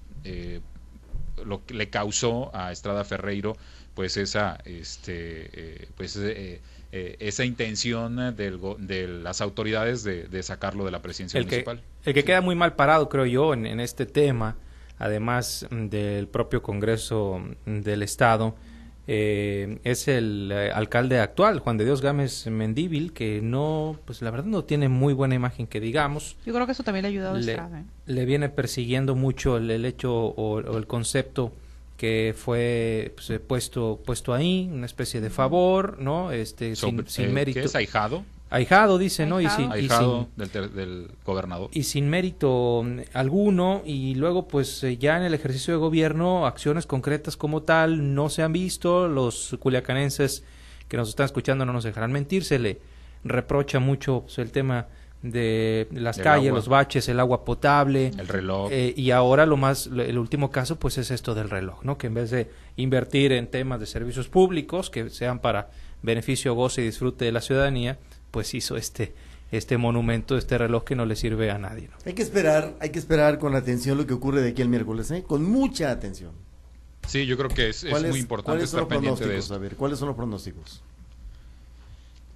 lo 1.44 1.66
que 1.66 1.74
le 1.74 1.90
causó 1.90 2.54
a 2.54 2.72
Estrada 2.72 3.04
Ferreiro 3.04 3.56
pues 3.94 4.16
esa 4.16 4.58
este 4.64 5.88
pues 5.96 6.16
eh, 6.96 7.16
esa 7.18 7.44
intención 7.44 8.36
de 8.36 9.08
las 9.08 9.40
autoridades 9.40 10.04
de, 10.04 10.42
sacarlo 10.44 10.84
de 10.84 10.92
la 10.92 11.02
presidencia 11.02 11.40
municipal. 11.40 11.82
el 12.04 12.14
que 12.14 12.22
queda 12.22 12.40
muy 12.40 12.54
mal 12.54 12.76
parado, 12.76 13.08
creo 13.08 13.26
yo, 13.26 13.52
en, 13.52 13.80
este 13.80 14.06
tema, 14.06 14.56
además 14.98 15.66
del 15.70 16.28
propio 16.28 16.62
Congreso 16.62 17.42
del 17.66 18.02
Estado, 18.02 18.54
eh, 19.06 19.78
es 19.84 20.08
el 20.08 20.50
eh, 20.50 20.70
alcalde 20.72 21.20
actual, 21.20 21.58
Juan 21.58 21.76
de 21.76 21.84
Dios 21.84 22.00
Gámez 22.00 22.46
Mendíbil, 22.46 23.12
que 23.12 23.40
no, 23.42 23.98
pues 24.06 24.22
la 24.22 24.30
verdad 24.30 24.46
no 24.46 24.64
tiene 24.64 24.88
muy 24.88 25.12
buena 25.12 25.34
imagen 25.34 25.66
que 25.66 25.80
digamos. 25.80 26.36
Yo 26.46 26.54
creo 26.54 26.64
que 26.64 26.72
eso 26.72 26.84
también 26.84 27.02
le 27.02 27.08
ha 27.08 27.10
ayudado 27.10 27.36
a 27.36 27.40
Estrada. 27.40 27.84
Le 28.06 28.24
viene 28.24 28.48
persiguiendo 28.48 29.14
mucho 29.14 29.58
el, 29.58 29.84
hecho 29.84 30.12
o, 30.14 30.58
el 30.58 30.86
concepto 30.86 31.52
que 31.98 32.34
fue 32.36 33.12
pues, 33.14 33.30
eh, 33.30 33.38
puesto 33.38 34.00
puesto 34.04 34.34
ahí 34.34 34.68
una 34.72 34.84
especie 34.84 35.20
de 35.20 35.30
favor 35.30 36.00
no 36.00 36.32
este 36.32 36.74
sin, 36.74 37.06
sin, 37.06 37.26
eh, 37.26 37.28
mérito 37.28 37.60
¿qué 37.60 37.66
es 37.66 37.76
ahijado 37.76 38.24
ahijado 38.50 38.98
dice 38.98 39.26
no 39.26 39.40
y 39.40 39.48
sin, 39.48 39.72
ahijado. 39.72 40.28
del, 40.36 41.10
gobernador. 41.24 41.70
y 41.72 41.84
sin 41.84 42.08
mérito 42.08 42.82
mm, 42.84 43.00
alguno 43.12 43.82
y 43.84 44.14
luego 44.14 44.46
pues 44.46 44.84
eh, 44.84 44.96
ya 44.96 45.16
en 45.16 45.24
el 45.24 45.34
ejercicio 45.34 45.74
de 45.74 45.78
gobierno 45.78 46.46
acciones 46.46 46.86
concretas 46.86 47.36
como 47.36 47.62
tal 47.62 48.14
no 48.14 48.28
se 48.28 48.42
han 48.42 48.52
visto. 48.52 49.08
Los 49.08 49.56
culiacanenses 49.58 50.44
que 50.88 50.96
nos 50.96 51.08
están 51.08 51.26
escuchando 51.26 51.64
no 51.64 51.72
nos 51.72 51.84
dejarán 51.84 52.12
mentir. 52.12 52.44
Se 52.44 52.58
le 52.58 52.80
reprocha 53.24 53.80
mucho 53.80 54.22
pues, 54.22 54.38
el 54.38 54.52
tema 54.52 54.86
de 55.24 55.88
las 55.90 56.18
calles, 56.18 56.52
los 56.52 56.68
baches, 56.68 57.08
el 57.08 57.18
agua 57.18 57.46
potable, 57.46 58.08
el 58.18 58.28
reloj. 58.28 58.68
Eh, 58.70 58.92
y 58.94 59.10
ahora 59.10 59.46
lo 59.46 59.56
más, 59.56 59.86
el 59.86 60.18
último 60.18 60.50
caso, 60.50 60.78
pues 60.78 60.98
es 60.98 61.10
esto 61.10 61.34
del 61.34 61.48
reloj, 61.48 61.82
¿no? 61.82 61.96
Que 61.96 62.08
en 62.08 62.14
vez 62.14 62.30
de 62.30 62.50
invertir 62.76 63.32
en 63.32 63.46
temas 63.46 63.80
de 63.80 63.86
servicios 63.86 64.28
públicos 64.28 64.90
que 64.90 65.08
sean 65.08 65.38
para 65.38 65.70
beneficio, 66.02 66.54
goce 66.54 66.82
y 66.82 66.84
disfrute 66.84 67.24
de 67.24 67.32
la 67.32 67.40
ciudadanía, 67.40 67.98
pues 68.34 68.52
hizo 68.52 68.76
este 68.76 69.14
este 69.52 69.78
monumento, 69.78 70.36
este 70.36 70.58
reloj 70.58 70.82
que 70.82 70.96
no 70.96 71.06
le 71.06 71.14
sirve 71.14 71.52
a 71.52 71.58
nadie. 71.58 71.86
¿no? 71.86 71.94
Hay 72.04 72.14
que 72.14 72.22
esperar, 72.22 72.74
hay 72.80 72.90
que 72.90 72.98
esperar 72.98 73.38
con 73.38 73.54
atención 73.54 73.96
lo 73.96 74.04
que 74.04 74.12
ocurre 74.12 74.42
de 74.42 74.50
aquí 74.50 74.62
el 74.62 74.68
miércoles, 74.68 75.08
¿eh? 75.12 75.22
con 75.22 75.44
mucha 75.44 75.92
atención. 75.92 76.32
Sí, 77.06 77.26
yo 77.26 77.36
creo 77.36 77.48
que 77.48 77.68
es, 77.68 77.84
es 77.84 78.02
muy 78.04 78.18
importante 78.18 78.64
estar 78.64 78.88
pendiente 78.88 79.24
de 79.24 79.38
eso. 79.38 79.54
A 79.54 79.58
ver, 79.58 79.76
¿cuáles 79.76 80.00
son 80.00 80.08
los 80.08 80.16
pronósticos? 80.16 80.82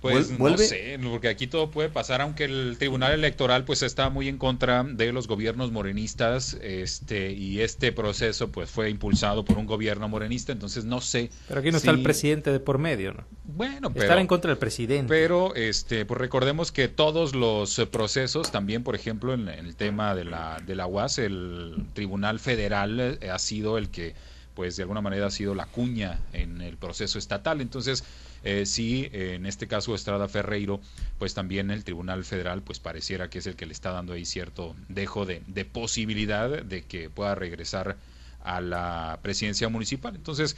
Pues 0.01 0.39
no 0.39 0.57
sé, 0.57 0.99
porque 1.03 1.29
aquí 1.29 1.49
todo 1.49 1.71
puede 1.71 1.89
pasar, 1.89 2.21
aunque 2.21 2.45
el 2.45 2.77
Tribunal 2.79 3.13
Electoral 3.13 3.65
pues 3.65 3.83
está 3.83 4.11
muy 4.11 4.29
en 4.29 4.39
contra 4.39 4.85
de 4.85 5.13
los 5.13 5.27
gobiernos 5.27 5.73
morenistas, 5.73 6.57
este 6.63 7.33
y 7.33 7.61
este 7.63 7.91
proceso 7.91 8.49
pues 8.53 8.71
fue 8.71 8.91
impulsado 8.91 9.45
por 9.45 9.59
un 9.59 9.67
gobierno 9.67 10.09
morenista, 10.09 10.53
entonces 10.53 10.85
no 10.85 11.01
sé. 11.01 11.31
Pero 11.49 11.61
aquí 11.61 11.73
no 11.73 11.79
está 11.79 11.91
el 11.91 12.03
presidente 12.03 12.53
de 12.53 12.61
por 12.61 12.79
medio, 12.79 13.13
¿no? 13.13 13.25
Bueno, 13.45 13.91
pero 13.93 14.05
estar 14.05 14.19
en 14.19 14.29
contra 14.29 14.51
del 14.51 14.59
presidente. 14.59 15.09
Pero 15.09 15.55
este 15.57 16.07
pues 16.07 16.21
recordemos 16.21 16.71
que 16.71 16.87
todos 16.87 17.35
los 17.35 17.75
procesos, 17.91 18.53
también 18.53 18.85
por 18.85 18.95
ejemplo 18.95 19.35
en, 19.35 19.49
el 19.49 19.75
tema 19.75 20.15
de 20.15 20.25
la 20.25 20.63
de 20.65 20.77
la 20.77 20.87
UAS, 20.87 21.19
el 21.19 21.87
Tribunal 21.95 22.39
Federal 22.39 23.19
eh, 23.21 23.31
ha 23.31 23.39
sido 23.41 23.79
el 23.79 23.91
que 23.91 24.15
pues 24.55 24.77
de 24.77 24.83
alguna 24.83 25.01
manera 25.01 25.27
ha 25.27 25.31
sido 25.31 25.55
la 25.55 25.67
cuña 25.67 26.21
en 26.33 26.61
el 26.61 26.77
proceso 26.77 27.19
estatal, 27.19 27.61
entonces 27.61 28.05
eh, 28.45 28.67
sí, 28.67 29.09
en 29.13 29.47
este 29.47 29.67
caso 29.67 29.95
Estrada 29.95 30.29
Ferreiro, 30.29 30.81
pues 31.19 31.35
también 31.35 31.71
el 31.71 31.85
Tribunal 31.85 32.25
Federal, 32.25 32.63
pues 32.63 32.79
pareciera 32.79 33.29
que 33.31 33.39
es 33.39 33.47
el 33.47 33.57
que 33.57 33.67
le 33.67 33.73
está 33.73 33.91
dando 33.91 34.13
ahí 34.13 34.25
cierto 34.25 34.77
dejo 34.89 35.27
de, 35.27 35.41
posibilidad 35.65 36.63
de 36.63 36.83
que 36.83 37.11
pueda 37.11 37.35
regresar 37.35 37.97
a 38.43 38.61
la 38.61 39.19
presidencia 39.23 39.69
municipal. 39.69 40.15
Entonces, 40.15 40.57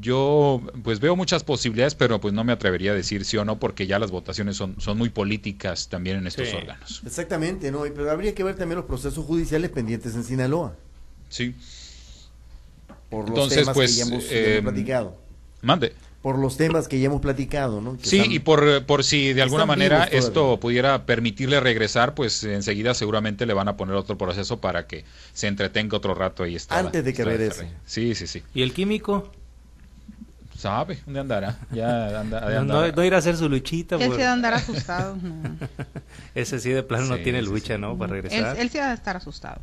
yo 0.00 0.60
pues 0.82 0.98
veo 0.98 1.14
muchas 1.14 1.44
posibilidades, 1.44 1.94
pero 1.94 2.20
pues 2.20 2.34
no 2.34 2.42
me 2.42 2.52
atrevería 2.52 2.92
a 2.92 2.94
decir 2.94 3.24
sí 3.24 3.36
o 3.36 3.44
no, 3.44 3.60
porque 3.60 3.86
ya 3.86 3.98
las 3.98 4.10
votaciones 4.10 4.56
son, 4.56 4.80
son 4.80 4.98
muy 4.98 5.10
políticas 5.10 5.88
también 5.88 6.16
en 6.16 6.26
estos 6.26 6.52
órganos. 6.54 7.02
Exactamente, 7.06 7.70
¿no? 7.70 7.82
Pero 7.82 8.10
habría 8.10 8.34
que 8.34 8.42
ver 8.42 8.56
también 8.56 8.76
los 8.76 8.86
procesos 8.86 9.24
judiciales 9.24 9.70
pendientes 9.70 10.14
en 10.14 10.24
Sinaloa. 10.24 10.74
Sí. 11.28 11.54
Por 13.10 13.20
los 13.20 13.30
Entonces, 13.30 13.58
temas 13.60 13.74
pues, 13.74 13.90
que 13.92 13.96
ya 13.96 14.04
hemos 14.04 14.24
eh, 14.30 14.60
platicado. 14.62 15.16
Mande 15.62 15.92
por 16.22 16.38
los 16.38 16.56
temas 16.56 16.88
que 16.88 16.98
ya 16.98 17.06
hemos 17.06 17.20
platicado, 17.20 17.80
¿no? 17.80 17.96
sí, 18.02 18.24
y 18.28 18.40
por, 18.40 18.84
por 18.86 19.04
si 19.04 19.32
de 19.32 19.42
alguna 19.42 19.66
manera 19.66 20.04
esto 20.04 20.58
pudiera 20.58 21.06
permitirle 21.06 21.60
regresar, 21.60 22.14
pues 22.14 22.42
enseguida 22.42 22.94
seguramente 22.94 23.46
le 23.46 23.54
van 23.54 23.68
a 23.68 23.76
poner 23.76 23.94
otro 23.94 24.18
proceso 24.18 24.60
para 24.60 24.86
que 24.86 25.04
se 25.32 25.46
entretenga 25.46 25.96
otro 25.96 26.14
rato 26.14 26.42
ahí. 26.42 26.56
Está 26.56 26.78
Antes 26.78 27.04
de 27.04 27.14
que 27.14 27.24
regrese. 27.24 27.68
Sí, 27.86 28.14
sí, 28.14 28.26
sí. 28.26 28.42
¿Y 28.52 28.62
el 28.62 28.72
químico? 28.72 29.30
Sabe, 30.58 30.98
¿dónde 31.06 31.20
andará? 31.20 31.56
Ya 31.70 32.18
anda, 32.18 32.64
no, 32.64 33.04
irá 33.04 33.16
a 33.16 33.18
hacer 33.20 33.36
su 33.36 33.48
luchita. 33.48 33.94
Él 33.94 34.12
se 34.12 34.22
va 34.24 34.30
a 34.30 34.32
andar 34.32 34.54
asustado. 34.54 35.16
Ese 36.34 36.58
sí 36.58 36.70
de 36.70 36.82
plano 36.82 37.06
no 37.06 37.18
tiene 37.18 37.42
lucha, 37.42 37.78
¿no? 37.78 37.96
Para 37.96 38.14
regresar. 38.14 38.56
Él, 38.56 38.62
él 38.62 38.70
sí 38.70 38.78
va 38.78 38.90
a 38.90 38.94
estar 38.94 39.16
asustado. 39.16 39.60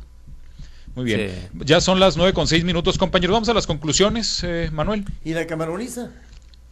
Muy 0.94 1.04
bien. 1.04 1.30
Ya 1.52 1.82
son 1.82 2.00
las 2.00 2.16
nueve 2.16 2.32
con 2.32 2.48
seis 2.48 2.64
minutos, 2.64 2.96
compañeros. 2.96 3.34
Vamos 3.34 3.48
a 3.50 3.52
las 3.54 3.66
conclusiones, 3.66 4.42
eh, 4.42 4.70
Manuel. 4.72 5.04
¿Y 5.22 5.34
la 5.34 5.46
camaroniza? 5.46 6.08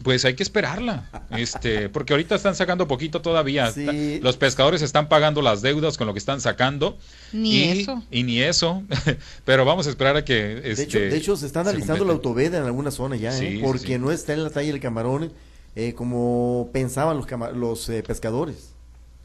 Pues 0.04 0.26
hay 0.26 0.34
que 0.34 0.42
esperarla, 0.42 1.08
este, 1.30 1.88
porque 1.88 2.12
ahorita 2.12 2.34
están 2.34 2.54
sacando 2.54 2.86
poquito 2.86 3.22
todavía. 3.22 3.72
Los 4.20 4.36
pescadores 4.36 4.82
están 4.82 5.08
pagando 5.08 5.40
las 5.40 5.62
deudas 5.62 5.96
con 5.96 6.06
lo 6.06 6.12
que 6.12 6.18
están 6.18 6.42
sacando. 6.42 6.98
Ni 7.32 7.62
eso. 7.62 8.04
Y 8.10 8.22
ni 8.22 8.42
eso. 8.42 8.82
Pero 9.46 9.64
vamos 9.64 9.86
a 9.86 9.90
esperar 9.90 10.14
a 10.18 10.22
que. 10.22 10.34
de, 10.34 10.72
hecho, 10.72 10.98
este, 10.98 11.08
de 11.08 11.16
hecho, 11.16 11.36
se 11.36 11.46
está 11.46 11.60
analizando 11.60 12.04
la 12.04 12.12
autoveda 12.12 12.58
en 12.58 12.64
alguna 12.64 12.90
zona 12.90 13.16
ya, 13.16 13.34
¿eh? 13.38 13.60
porque 13.64 13.98
no 13.98 14.12
está 14.12 14.34
en 14.34 14.44
la 14.44 14.50
talla 14.50 14.72
del 14.72 14.80
camarón 14.80 15.32
eh, 15.74 15.94
como 15.94 16.68
pensaban 16.70 17.16
los, 17.16 17.26
los 17.56 17.88
eh, 17.88 18.02
pescadores. 18.02 18.74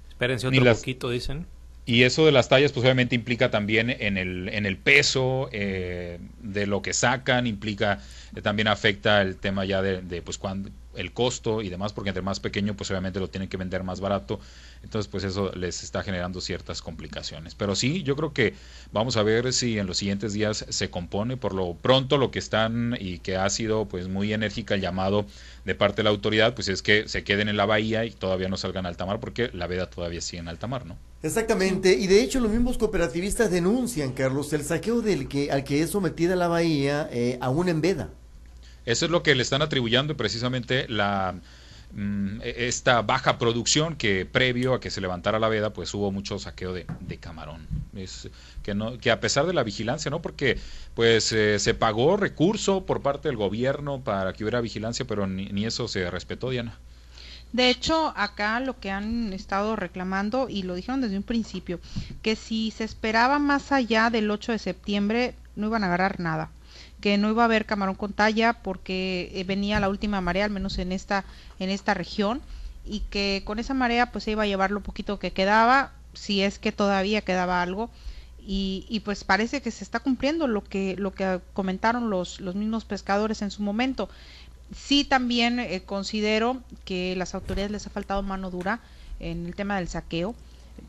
Espérense 0.07 0.47
otro 0.47 0.63
poquito, 0.63 1.09
dicen. 1.09 1.45
Y 1.85 2.03
eso 2.03 2.25
de 2.25 2.31
las 2.31 2.47
tallas, 2.47 2.71
pues 2.71 2.85
obviamente 2.85 3.15
implica 3.15 3.51
también 3.51 3.89
en 3.89 4.17
el, 4.17 4.47
en 4.49 4.65
el 4.65 4.77
peso 4.77 5.49
de 5.51 6.67
lo 6.67 6.81
que 6.83 6.93
sacan, 6.93 7.47
implica 7.47 7.99
eh, 8.28 8.28
también 8.43 8.67
afecta 8.67 9.21
el 9.21 9.37
tema 9.37 9.65
ya 9.65 9.81
de, 9.81 10.21
pues 10.21 10.37
cuando 10.37 10.69
el 10.95 11.13
costo 11.13 11.61
y 11.61 11.69
demás, 11.69 11.93
porque 11.93 12.09
entre 12.09 12.21
más 12.21 12.39
pequeño, 12.39 12.75
pues 12.75 12.89
obviamente 12.91 13.19
lo 13.19 13.29
tienen 13.29 13.47
que 13.47 13.57
vender 13.57 13.83
más 13.83 14.01
barato. 14.01 14.39
Entonces, 14.83 15.09
pues 15.09 15.23
eso 15.23 15.51
les 15.55 15.83
está 15.83 16.03
generando 16.03 16.41
ciertas 16.41 16.81
complicaciones. 16.81 17.55
Pero 17.55 17.75
sí, 17.75 18.03
yo 18.03 18.15
creo 18.15 18.33
que 18.33 18.53
vamos 18.91 19.17
a 19.17 19.23
ver 19.23 19.53
si 19.53 19.77
en 19.77 19.87
los 19.87 19.97
siguientes 19.97 20.33
días 20.33 20.65
se 20.67 20.89
compone. 20.89 21.37
Por 21.37 21.53
lo 21.53 21.75
pronto, 21.75 22.17
lo 22.17 22.31
que 22.31 22.39
están 22.39 22.97
y 22.99 23.19
que 23.19 23.37
ha 23.37 23.49
sido 23.49 23.87
pues 23.87 24.07
muy 24.07 24.33
enérgica 24.33 24.75
el 24.75 24.81
llamado 24.81 25.25
de 25.65 25.75
parte 25.75 25.97
de 25.97 26.03
la 26.03 26.09
autoridad, 26.09 26.53
pues 26.55 26.67
es 26.67 26.81
que 26.81 27.07
se 27.07 27.23
queden 27.23 27.49
en 27.49 27.57
la 27.57 27.65
bahía 27.65 28.05
y 28.05 28.11
todavía 28.11 28.49
no 28.49 28.57
salgan 28.57 28.85
a 28.85 28.89
alta 28.89 29.05
mar, 29.05 29.19
porque 29.19 29.49
la 29.53 29.67
veda 29.67 29.89
todavía 29.89 30.21
sigue 30.21 30.39
en 30.39 30.47
alta 30.47 30.67
mar, 30.67 30.85
¿no? 30.85 30.97
Exactamente, 31.21 31.93
y 31.93 32.07
de 32.07 32.23
hecho 32.23 32.39
los 32.39 32.49
mismos 32.49 32.77
cooperativistas 32.77 33.51
denuncian, 33.51 34.13
Carlos, 34.13 34.53
el 34.53 34.63
saqueo 34.63 35.01
del 35.01 35.27
que, 35.27 35.51
al 35.51 35.65
que 35.65 35.81
es 35.81 35.89
sometida 35.89 36.35
la 36.37 36.47
bahía 36.47 37.09
eh, 37.11 37.37
aún 37.41 37.67
en 37.67 37.81
veda. 37.81 38.09
Eso 38.89 39.05
es 39.05 39.11
lo 39.11 39.21
que 39.21 39.35
le 39.35 39.43
están 39.43 39.61
atribuyendo 39.61 40.17
precisamente 40.17 40.87
la 40.89 41.35
mm, 41.93 42.41
e, 42.41 42.67
esta 42.67 43.03
baja 43.03 43.37
producción 43.37 43.95
que 43.95 44.25
previo 44.25 44.73
a 44.73 44.79
que 44.79 44.89
se 44.89 44.99
levantara 44.99 45.37
la 45.37 45.47
veda, 45.47 45.73
pues 45.73 45.93
hubo 45.93 46.11
mucho 46.11 46.39
saqueo 46.39 46.73
de, 46.73 46.87
camarón. 47.19 47.67
Es, 47.95 48.29
que, 48.63 48.73
no, 48.73 48.97
que 48.97 49.11
a 49.11 49.19
pesar 49.19 49.45
de 49.45 49.53
la 49.53 49.61
vigilancia, 49.61 50.09
¿no? 50.09 50.23
Porque 50.23 50.57
pues 50.95 51.31
eh, 51.33 51.59
se 51.59 51.75
pagó 51.75 52.17
recurso 52.17 52.87
por 52.87 53.03
parte 53.03 53.27
del 53.27 53.37
gobierno 53.37 54.01
para 54.01 54.33
que 54.33 54.43
hubiera 54.43 54.59
vigilancia, 54.59 55.05
pero 55.05 55.27
ni 55.27 55.65
eso 55.67 55.87
se 55.87 56.09
respetó, 56.09 56.49
Diana. 56.49 56.79
De 57.53 57.69
hecho, 57.69 58.11
acá 58.15 58.59
lo 58.59 58.79
que 58.79 58.89
han 58.89 59.33
estado 59.33 59.75
reclamando, 59.75 60.49
y 60.49 60.63
lo 60.63 60.73
dijeron 60.73 61.01
desde 61.01 61.17
un 61.17 61.23
principio, 61.23 61.79
que 62.23 62.35
si 62.35 62.71
se 62.71 62.85
esperaba 62.85 63.37
más 63.37 63.71
allá 63.71 64.09
del 64.09 64.31
8 64.31 64.53
de 64.53 64.59
septiembre, 64.59 65.35
no 65.55 65.67
iban 65.67 65.83
a 65.83 65.87
agarrar 65.87 66.19
nada 66.19 66.49
que 67.01 67.17
no 67.17 67.29
iba 67.29 67.43
a 67.43 67.45
haber 67.45 67.65
camarón 67.65 67.95
con 67.95 68.13
talla 68.13 68.53
porque 68.53 69.31
eh, 69.33 69.43
venía 69.43 69.79
la 69.79 69.89
última 69.89 70.21
marea, 70.21 70.45
al 70.45 70.51
menos 70.51 70.77
en 70.79 70.91
esta, 70.91 71.25
en 71.59 71.69
esta 71.69 71.93
región, 71.93 72.41
y 72.85 73.01
que 73.09 73.43
con 73.45 73.59
esa 73.59 73.73
marea 73.73 74.11
pues 74.11 74.23
se 74.23 74.31
iba 74.31 74.43
a 74.43 74.47
llevar 74.47 74.71
lo 74.71 74.81
poquito 74.81 75.19
que 75.19 75.31
quedaba, 75.31 75.93
si 76.13 76.41
es 76.41 76.59
que 76.59 76.71
todavía 76.71 77.21
quedaba 77.21 77.61
algo, 77.61 77.89
y, 78.41 78.85
y, 78.89 79.01
pues 79.01 79.23
parece 79.25 79.61
que 79.61 79.69
se 79.69 79.83
está 79.83 79.99
cumpliendo 79.99 80.47
lo 80.47 80.63
que, 80.63 80.95
lo 80.97 81.13
que 81.13 81.39
comentaron 81.53 82.09
los, 82.09 82.39
los 82.39 82.55
mismos 82.55 82.85
pescadores 82.85 83.41
en 83.41 83.51
su 83.51 83.61
momento. 83.61 84.09
Sí 84.73 85.03
también 85.03 85.59
eh, 85.59 85.83
considero 85.85 86.61
que 86.85 87.15
las 87.15 87.35
autoridades 87.35 87.71
les 87.71 87.85
ha 87.85 87.89
faltado 87.91 88.23
mano 88.23 88.49
dura 88.49 88.79
en 89.19 89.45
el 89.45 89.55
tema 89.55 89.77
del 89.77 89.87
saqueo 89.89 90.35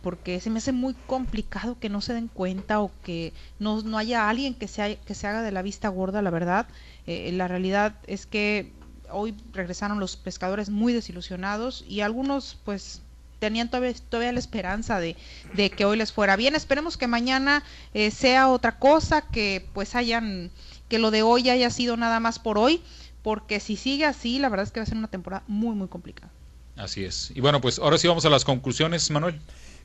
porque 0.02 0.40
se 0.40 0.50
me 0.50 0.58
hace 0.58 0.72
muy 0.72 0.94
complicado 1.06 1.78
que 1.78 1.88
no 1.88 2.00
se 2.00 2.14
den 2.14 2.28
cuenta 2.28 2.80
o 2.80 2.90
que 3.04 3.32
no, 3.58 3.82
no 3.82 3.98
haya 3.98 4.28
alguien 4.28 4.54
que 4.54 4.68
se, 4.68 4.98
que 5.04 5.14
se 5.14 5.26
haga 5.26 5.42
de 5.42 5.52
la 5.52 5.62
vista 5.62 5.88
gorda, 5.88 6.22
la 6.22 6.30
verdad. 6.30 6.66
Eh, 7.06 7.30
la 7.32 7.48
realidad 7.48 7.94
es 8.06 8.26
que 8.26 8.72
hoy 9.10 9.34
regresaron 9.52 10.00
los 10.00 10.16
pescadores 10.16 10.70
muy 10.70 10.92
desilusionados 10.92 11.84
y 11.88 12.00
algunos 12.00 12.58
pues 12.64 13.02
tenían 13.38 13.70
todavía, 13.70 13.94
todavía 14.08 14.32
la 14.32 14.38
esperanza 14.38 15.00
de, 15.00 15.16
de, 15.54 15.70
que 15.70 15.84
hoy 15.84 15.96
les 15.96 16.12
fuera 16.12 16.36
bien. 16.36 16.54
Esperemos 16.54 16.96
que 16.96 17.06
mañana 17.06 17.62
eh, 17.94 18.10
sea 18.10 18.48
otra 18.48 18.78
cosa, 18.78 19.22
que 19.22 19.66
pues 19.72 19.94
hayan, 19.94 20.50
que 20.88 20.98
lo 20.98 21.10
de 21.10 21.22
hoy 21.22 21.48
haya 21.48 21.70
sido 21.70 21.96
nada 21.96 22.20
más 22.20 22.38
por 22.38 22.58
hoy 22.58 22.82
porque 23.22 23.60
si 23.60 23.76
sigue 23.76 24.04
así, 24.04 24.38
la 24.38 24.48
verdad 24.48 24.66
es 24.66 24.72
que 24.72 24.80
va 24.80 24.84
a 24.84 24.86
ser 24.86 24.96
una 24.96 25.08
temporada 25.08 25.42
muy, 25.46 25.74
muy 25.74 25.88
complicada. 25.88 26.30
Así 26.76 27.04
es. 27.04 27.32
Y 27.34 27.40
bueno, 27.40 27.60
pues 27.60 27.78
ahora 27.78 27.98
sí 27.98 28.08
vamos 28.08 28.24
a 28.24 28.30
las 28.30 28.44
conclusiones, 28.44 29.10
Manuel. 29.10 29.40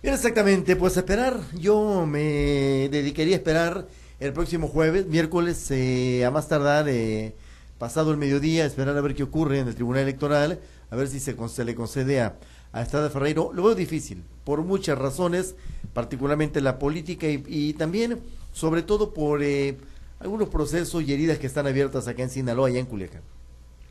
Bien, 0.06 0.14
exactamente, 0.14 0.76
pues 0.76 0.96
esperar, 0.98 1.40
yo 1.56 2.06
me 2.06 2.90
dedicaría 2.92 3.34
a 3.34 3.38
esperar 3.38 3.88
el 4.20 4.34
próximo 4.34 4.68
jueves, 4.68 5.08
miércoles, 5.08 5.72
eh, 5.72 6.24
a 6.24 6.30
más 6.30 6.48
tardar, 6.48 6.88
eh, 6.88 7.34
pasado 7.80 8.12
el 8.12 8.18
mediodía, 8.18 8.68
esperar 8.68 8.96
a 8.96 9.02
ver 9.02 9.16
qué 9.16 9.24
ocurre 9.24 9.58
en 9.58 9.68
el 9.68 9.74
Tribunal 9.74 10.04
Electoral, 10.04 10.60
a 10.92 10.96
ver 10.96 11.08
si 11.08 11.20
se, 11.20 11.34
le 11.66 11.74
concede 11.74 12.22
a, 12.22 12.36
a 12.72 12.84
Estrada 12.84 13.10
Ferreiro. 13.10 13.52
Lo 13.52 13.64
veo 13.64 13.74
difícil, 13.74 14.24
por 14.44 14.62
muchas 14.62 14.96
razones, 14.96 15.56
particularmente 15.92 16.62
la 16.62 16.78
política 16.78 17.26
y, 17.28 17.74
también, 17.74 18.20
sobre 18.54 18.84
todo, 18.84 19.12
por... 19.12 19.42
Eh, 19.42 19.76
algunos 20.20 20.50
procesos 20.50 21.02
y 21.02 21.14
heridas 21.14 21.40
que 21.40 21.48
están 21.48 21.66
abiertas 21.66 22.08
acá 22.08 22.22
en 22.22 22.30
Sinaloa, 22.30 22.68
allá 22.68 22.80
en 22.80 22.86
Culiacán. 22.86 23.22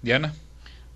Diana. 0.01 0.33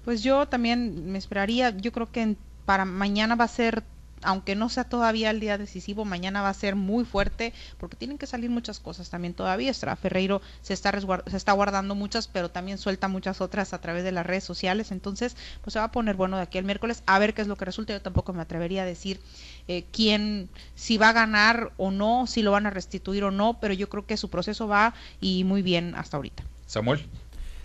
Pues 0.04 0.22
yo 0.22 0.46
también 0.46 1.10
me 1.10 1.18
esperaría, 1.18 1.76
yo 1.76 1.90
creo 1.90 2.08
que 2.12 2.36
para 2.64 2.84
mañana 2.84 3.34
va 3.34 3.46
a 3.46 3.48
ser 3.48 3.82
aunque 4.22 4.54
no 4.54 4.68
sea 4.68 4.84
todavía 4.84 5.30
el 5.30 5.40
día 5.40 5.58
decisivo, 5.58 6.04
mañana 6.04 6.42
va 6.42 6.48
a 6.48 6.54
ser 6.54 6.76
muy 6.76 7.04
fuerte 7.04 7.52
porque 7.78 7.96
tienen 7.96 8.18
que 8.18 8.26
salir 8.26 8.50
muchas 8.50 8.80
cosas 8.80 9.10
también 9.10 9.34
todavía. 9.34 9.70
Estra 9.70 9.96
Ferreiro 9.96 10.40
se 10.62 10.74
está, 10.74 10.92
se 11.26 11.36
está 11.36 11.52
guardando 11.52 11.94
muchas, 11.94 12.28
pero 12.28 12.50
también 12.50 12.78
suelta 12.78 13.08
muchas 13.08 13.40
otras 13.40 13.72
a 13.72 13.80
través 13.80 14.04
de 14.04 14.12
las 14.12 14.26
redes 14.26 14.44
sociales. 14.44 14.92
Entonces, 14.92 15.36
pues 15.62 15.72
se 15.72 15.78
va 15.78 15.86
a 15.86 15.92
poner 15.92 16.16
bueno 16.16 16.36
de 16.36 16.42
aquí 16.42 16.58
el 16.58 16.64
miércoles 16.64 17.02
a 17.06 17.18
ver 17.18 17.34
qué 17.34 17.42
es 17.42 17.48
lo 17.48 17.56
que 17.56 17.64
resulta. 17.64 17.92
Yo 17.92 18.02
tampoco 18.02 18.32
me 18.32 18.42
atrevería 18.42 18.82
a 18.82 18.86
decir 18.86 19.20
eh, 19.68 19.84
quién, 19.92 20.48
si 20.74 20.98
va 20.98 21.10
a 21.10 21.12
ganar 21.12 21.72
o 21.76 21.90
no, 21.90 22.26
si 22.26 22.42
lo 22.42 22.50
van 22.50 22.66
a 22.66 22.70
restituir 22.70 23.24
o 23.24 23.30
no, 23.30 23.58
pero 23.60 23.74
yo 23.74 23.88
creo 23.88 24.06
que 24.06 24.16
su 24.16 24.30
proceso 24.30 24.68
va 24.68 24.94
y 25.20 25.44
muy 25.44 25.62
bien 25.62 25.94
hasta 25.94 26.16
ahorita. 26.16 26.42
Samuel. 26.66 27.06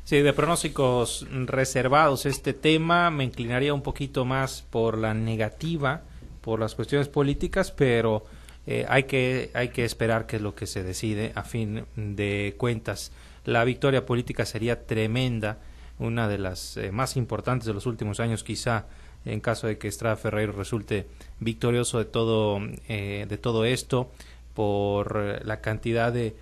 Sí, 0.05 0.19
de 0.19 0.33
pronósticos 0.33 1.25
reservados 1.31 2.25
este 2.25 2.53
tema, 2.53 3.09
me 3.09 3.23
inclinaría 3.23 3.73
un 3.73 3.81
poquito 3.81 4.25
más 4.25 4.61
por 4.69 4.97
la 4.97 5.13
negativa 5.13 6.01
por 6.43 6.59
las 6.59 6.75
cuestiones 6.75 7.07
políticas, 7.07 7.71
pero 7.71 8.25
eh, 8.67 8.85
hay, 8.89 9.03
que, 9.03 9.49
hay 9.53 9.69
que 9.69 9.85
esperar 9.85 10.27
qué 10.27 10.35
es 10.35 10.41
lo 10.41 10.55
que 10.55 10.67
se 10.67 10.83
decide 10.83 11.31
a 11.35 11.43
fin 11.43 11.85
de 11.95 12.55
cuentas. 12.57 13.13
La 13.45 13.63
victoria 13.63 14.05
política 14.05 14.45
sería 14.45 14.85
tremenda, 14.85 15.59
una 15.99 16.27
de 16.27 16.37
las 16.37 16.75
eh, 16.75 16.91
más 16.91 17.15
importantes 17.15 17.65
de 17.65 17.73
los 17.73 17.85
últimos 17.85 18.19
años 18.19 18.43
quizá 18.43 18.85
en 19.25 19.39
caso 19.39 19.67
de 19.67 19.77
que 19.77 19.87
Estrada 19.87 20.17
Ferreiro 20.17 20.51
resulte 20.51 21.07
victorioso 21.39 21.97
de 21.97 22.05
todo, 22.05 22.59
eh, 22.89 23.25
de 23.29 23.37
todo 23.37 23.63
esto 23.63 24.11
por 24.53 25.45
la 25.45 25.61
cantidad 25.61 26.11
de 26.11 26.35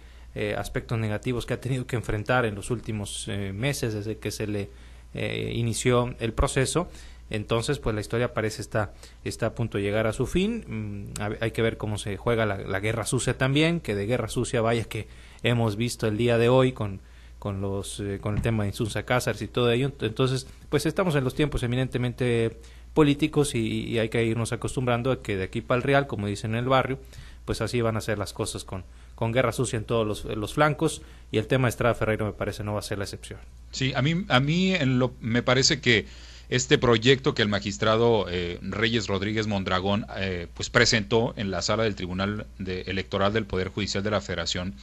aspectos 0.57 0.97
negativos 0.97 1.45
que 1.45 1.53
ha 1.53 1.61
tenido 1.61 1.85
que 1.85 1.95
enfrentar 1.95 2.45
en 2.45 2.55
los 2.55 2.71
últimos 2.71 3.29
meses 3.53 3.93
desde 3.93 4.17
que 4.17 4.31
se 4.31 4.47
le 4.47 4.69
inició 5.13 6.15
el 6.19 6.33
proceso 6.33 6.87
entonces, 7.31 7.79
pues 7.79 7.95
la 7.95 8.01
historia 8.01 8.33
parece 8.33 8.61
está, 8.61 8.93
está 9.23 9.47
a 9.47 9.55
punto 9.55 9.77
de 9.77 9.83
llegar 9.83 10.05
a 10.05 10.13
su 10.13 10.27
fin. 10.27 11.13
Mm, 11.15 11.21
hay 11.39 11.51
que 11.51 11.61
ver 11.61 11.77
cómo 11.77 11.97
se 11.97 12.17
juega 12.17 12.45
la, 12.45 12.79
guerra 12.79 13.05
sucia 13.05 13.37
también, 13.37 13.79
que 13.79 13.95
de 13.95 14.05
guerra 14.05 14.27
sucia 14.27 14.61
vaya 14.61 14.83
que 14.83 15.07
hemos 15.41 15.77
visto 15.77 16.07
el 16.07 16.17
día 16.17 16.37
de 16.37 16.49
hoy 16.49 16.73
con, 16.73 16.99
con, 17.39 17.61
los, 17.61 18.01
eh, 18.01 18.19
con 18.21 18.35
el 18.35 18.41
tema 18.41 18.63
de 18.63 18.69
Insunza 18.69 19.03
Cáceres 19.03 19.41
y 19.41 19.47
todo 19.47 19.71
ello. 19.71 19.93
Entonces, 20.01 20.45
pues 20.69 20.85
estamos 20.85 21.15
en 21.15 21.23
los 21.23 21.33
tiempos 21.33 21.63
eminentemente 21.63 22.59
políticos 22.93 23.55
y, 23.55 23.97
hay 23.97 24.09
que 24.09 24.25
irnos 24.25 24.51
acostumbrando 24.51 25.11
a 25.11 25.21
que 25.21 25.37
de 25.37 25.45
aquí 25.45 25.61
para 25.61 25.77
el 25.77 25.83
Real, 25.83 26.07
como 26.07 26.27
dicen 26.27 26.51
en 26.51 26.57
el 26.57 26.65
barrio, 26.65 26.99
pues 27.45 27.61
así 27.61 27.79
van 27.79 27.95
a 27.95 28.01
ser 28.01 28.17
las 28.17 28.33
cosas 28.33 28.65
con, 28.65 28.83
con 29.15 29.31
guerra 29.31 29.53
sucia 29.53 29.77
en 29.77 29.85
todos 29.85 30.05
los, 30.05 30.25
los, 30.25 30.53
flancos 30.53 31.01
y 31.31 31.37
el 31.37 31.47
tema 31.47 31.67
de 31.67 31.69
Estrada 31.69 31.95
Ferreiro 31.95 32.25
me 32.25 32.33
parece 32.33 32.63
no 32.65 32.73
va 32.73 32.79
a 32.79 32.83
ser 32.83 32.97
la 32.97 33.05
excepción. 33.05 33.39
Sí, 33.71 33.93
a 33.95 34.01
mí, 34.01 34.25
a 34.27 34.39
mí 34.41 34.75
en 34.75 34.99
lo, 34.99 35.13
me 35.21 35.41
parece 35.41 35.79
que 35.79 36.05
este 36.51 36.77
proyecto 36.77 37.33
que 37.33 37.41
el 37.41 37.47
magistrado 37.47 38.25
eh, 38.29 38.59
Reyes 38.61 39.07
Rodríguez 39.07 39.47
Mondragón 39.47 40.05
eh, 40.17 40.47
pues 40.53 40.69
presentó 40.69 41.33
en 41.37 41.49
la 41.49 41.61
sala 41.61 41.83
del 41.83 41.95
Tribunal 41.95 42.45
Electoral 42.59 43.31
del 43.31 43.45
Poder 43.45 43.69
Judicial 43.69 44.03
de 44.03 44.11
la 44.11 44.19
Federación, 44.19 44.75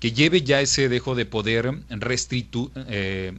que 0.00 0.10
lleve 0.10 0.42
ya 0.42 0.60
ese 0.60 0.88
dejo 0.88 1.14
de 1.14 1.24
poder 1.24 1.72
restitu 1.88 2.72
eh, 2.88 3.32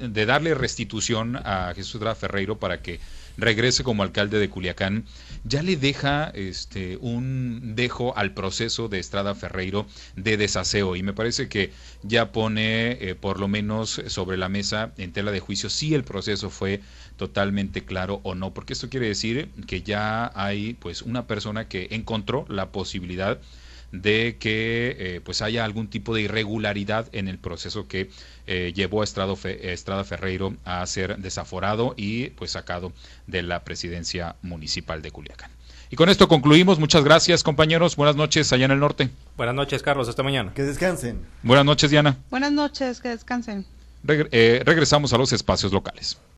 de 0.00 0.26
darle 0.26 0.54
restitución 0.54 1.36
a 1.36 1.72
Jesús 1.76 2.00
Ferreiro 2.18 2.58
para 2.58 2.82
que 2.82 2.98
regrese 3.40 3.84
como 3.84 4.02
alcalde 4.02 4.38
de 4.38 4.50
Culiacán, 4.50 5.04
ya 5.44 5.62
le 5.62 5.76
deja 5.76 6.30
este 6.34 6.98
un 7.00 7.74
dejo 7.74 8.16
al 8.16 8.34
proceso 8.34 8.88
de 8.88 8.98
Estrada 8.98 9.34
Ferreiro 9.34 9.86
de 10.16 10.36
desaseo. 10.36 10.96
Y 10.96 11.02
me 11.02 11.12
parece 11.12 11.48
que 11.48 11.72
ya 12.02 12.32
pone 12.32 12.92
eh, 12.92 13.14
por 13.14 13.40
lo 13.40 13.48
menos 13.48 14.02
sobre 14.06 14.36
la 14.36 14.48
mesa 14.48 14.92
en 14.98 15.12
tela 15.12 15.30
de 15.32 15.40
juicio 15.40 15.70
si 15.70 15.94
el 15.94 16.04
proceso 16.04 16.50
fue 16.50 16.80
totalmente 17.16 17.84
claro 17.84 18.20
o 18.22 18.34
no, 18.34 18.54
porque 18.54 18.72
esto 18.72 18.88
quiere 18.88 19.08
decir 19.08 19.50
que 19.66 19.82
ya 19.82 20.30
hay 20.34 20.74
pues 20.74 21.02
una 21.02 21.26
persona 21.26 21.68
que 21.68 21.88
encontró 21.90 22.46
la 22.48 22.70
posibilidad 22.70 23.40
de 23.92 24.36
que 24.38 24.96
eh, 24.98 25.20
pues 25.24 25.42
haya 25.42 25.64
algún 25.64 25.88
tipo 25.88 26.14
de 26.14 26.22
irregularidad 26.22 27.08
en 27.12 27.28
el 27.28 27.38
proceso 27.38 27.88
que 27.88 28.10
eh, 28.46 28.72
llevó 28.74 29.02
a 29.02 29.04
Estrada 29.04 30.04
Ferreiro 30.04 30.54
a 30.64 30.86
ser 30.86 31.18
desaforado 31.18 31.94
y 31.96 32.30
pues 32.30 32.52
sacado 32.52 32.92
de 33.26 33.42
la 33.42 33.64
presidencia 33.64 34.36
municipal 34.42 35.02
de 35.02 35.10
Culiacán. 35.10 35.50
Y 35.90 35.96
con 35.96 36.08
esto 36.08 36.28
concluimos. 36.28 36.78
Muchas 36.78 37.02
gracias, 37.02 37.42
compañeros. 37.42 37.96
Buenas 37.96 38.14
noches 38.14 38.52
allá 38.52 38.66
en 38.66 38.70
el 38.70 38.78
norte. 38.78 39.10
Buenas 39.36 39.56
noches, 39.56 39.82
Carlos. 39.82 40.08
Hasta 40.08 40.22
mañana. 40.22 40.54
Que 40.54 40.62
descansen. 40.62 41.20
Buenas 41.42 41.64
noches, 41.64 41.90
Diana. 41.90 42.16
Buenas 42.30 42.52
noches, 42.52 43.00
que 43.00 43.08
descansen. 43.08 43.66
Eh, 44.06 44.62
regresamos 44.64 45.12
a 45.12 45.18
los 45.18 45.32
espacios 45.32 45.72
locales. 45.72 46.16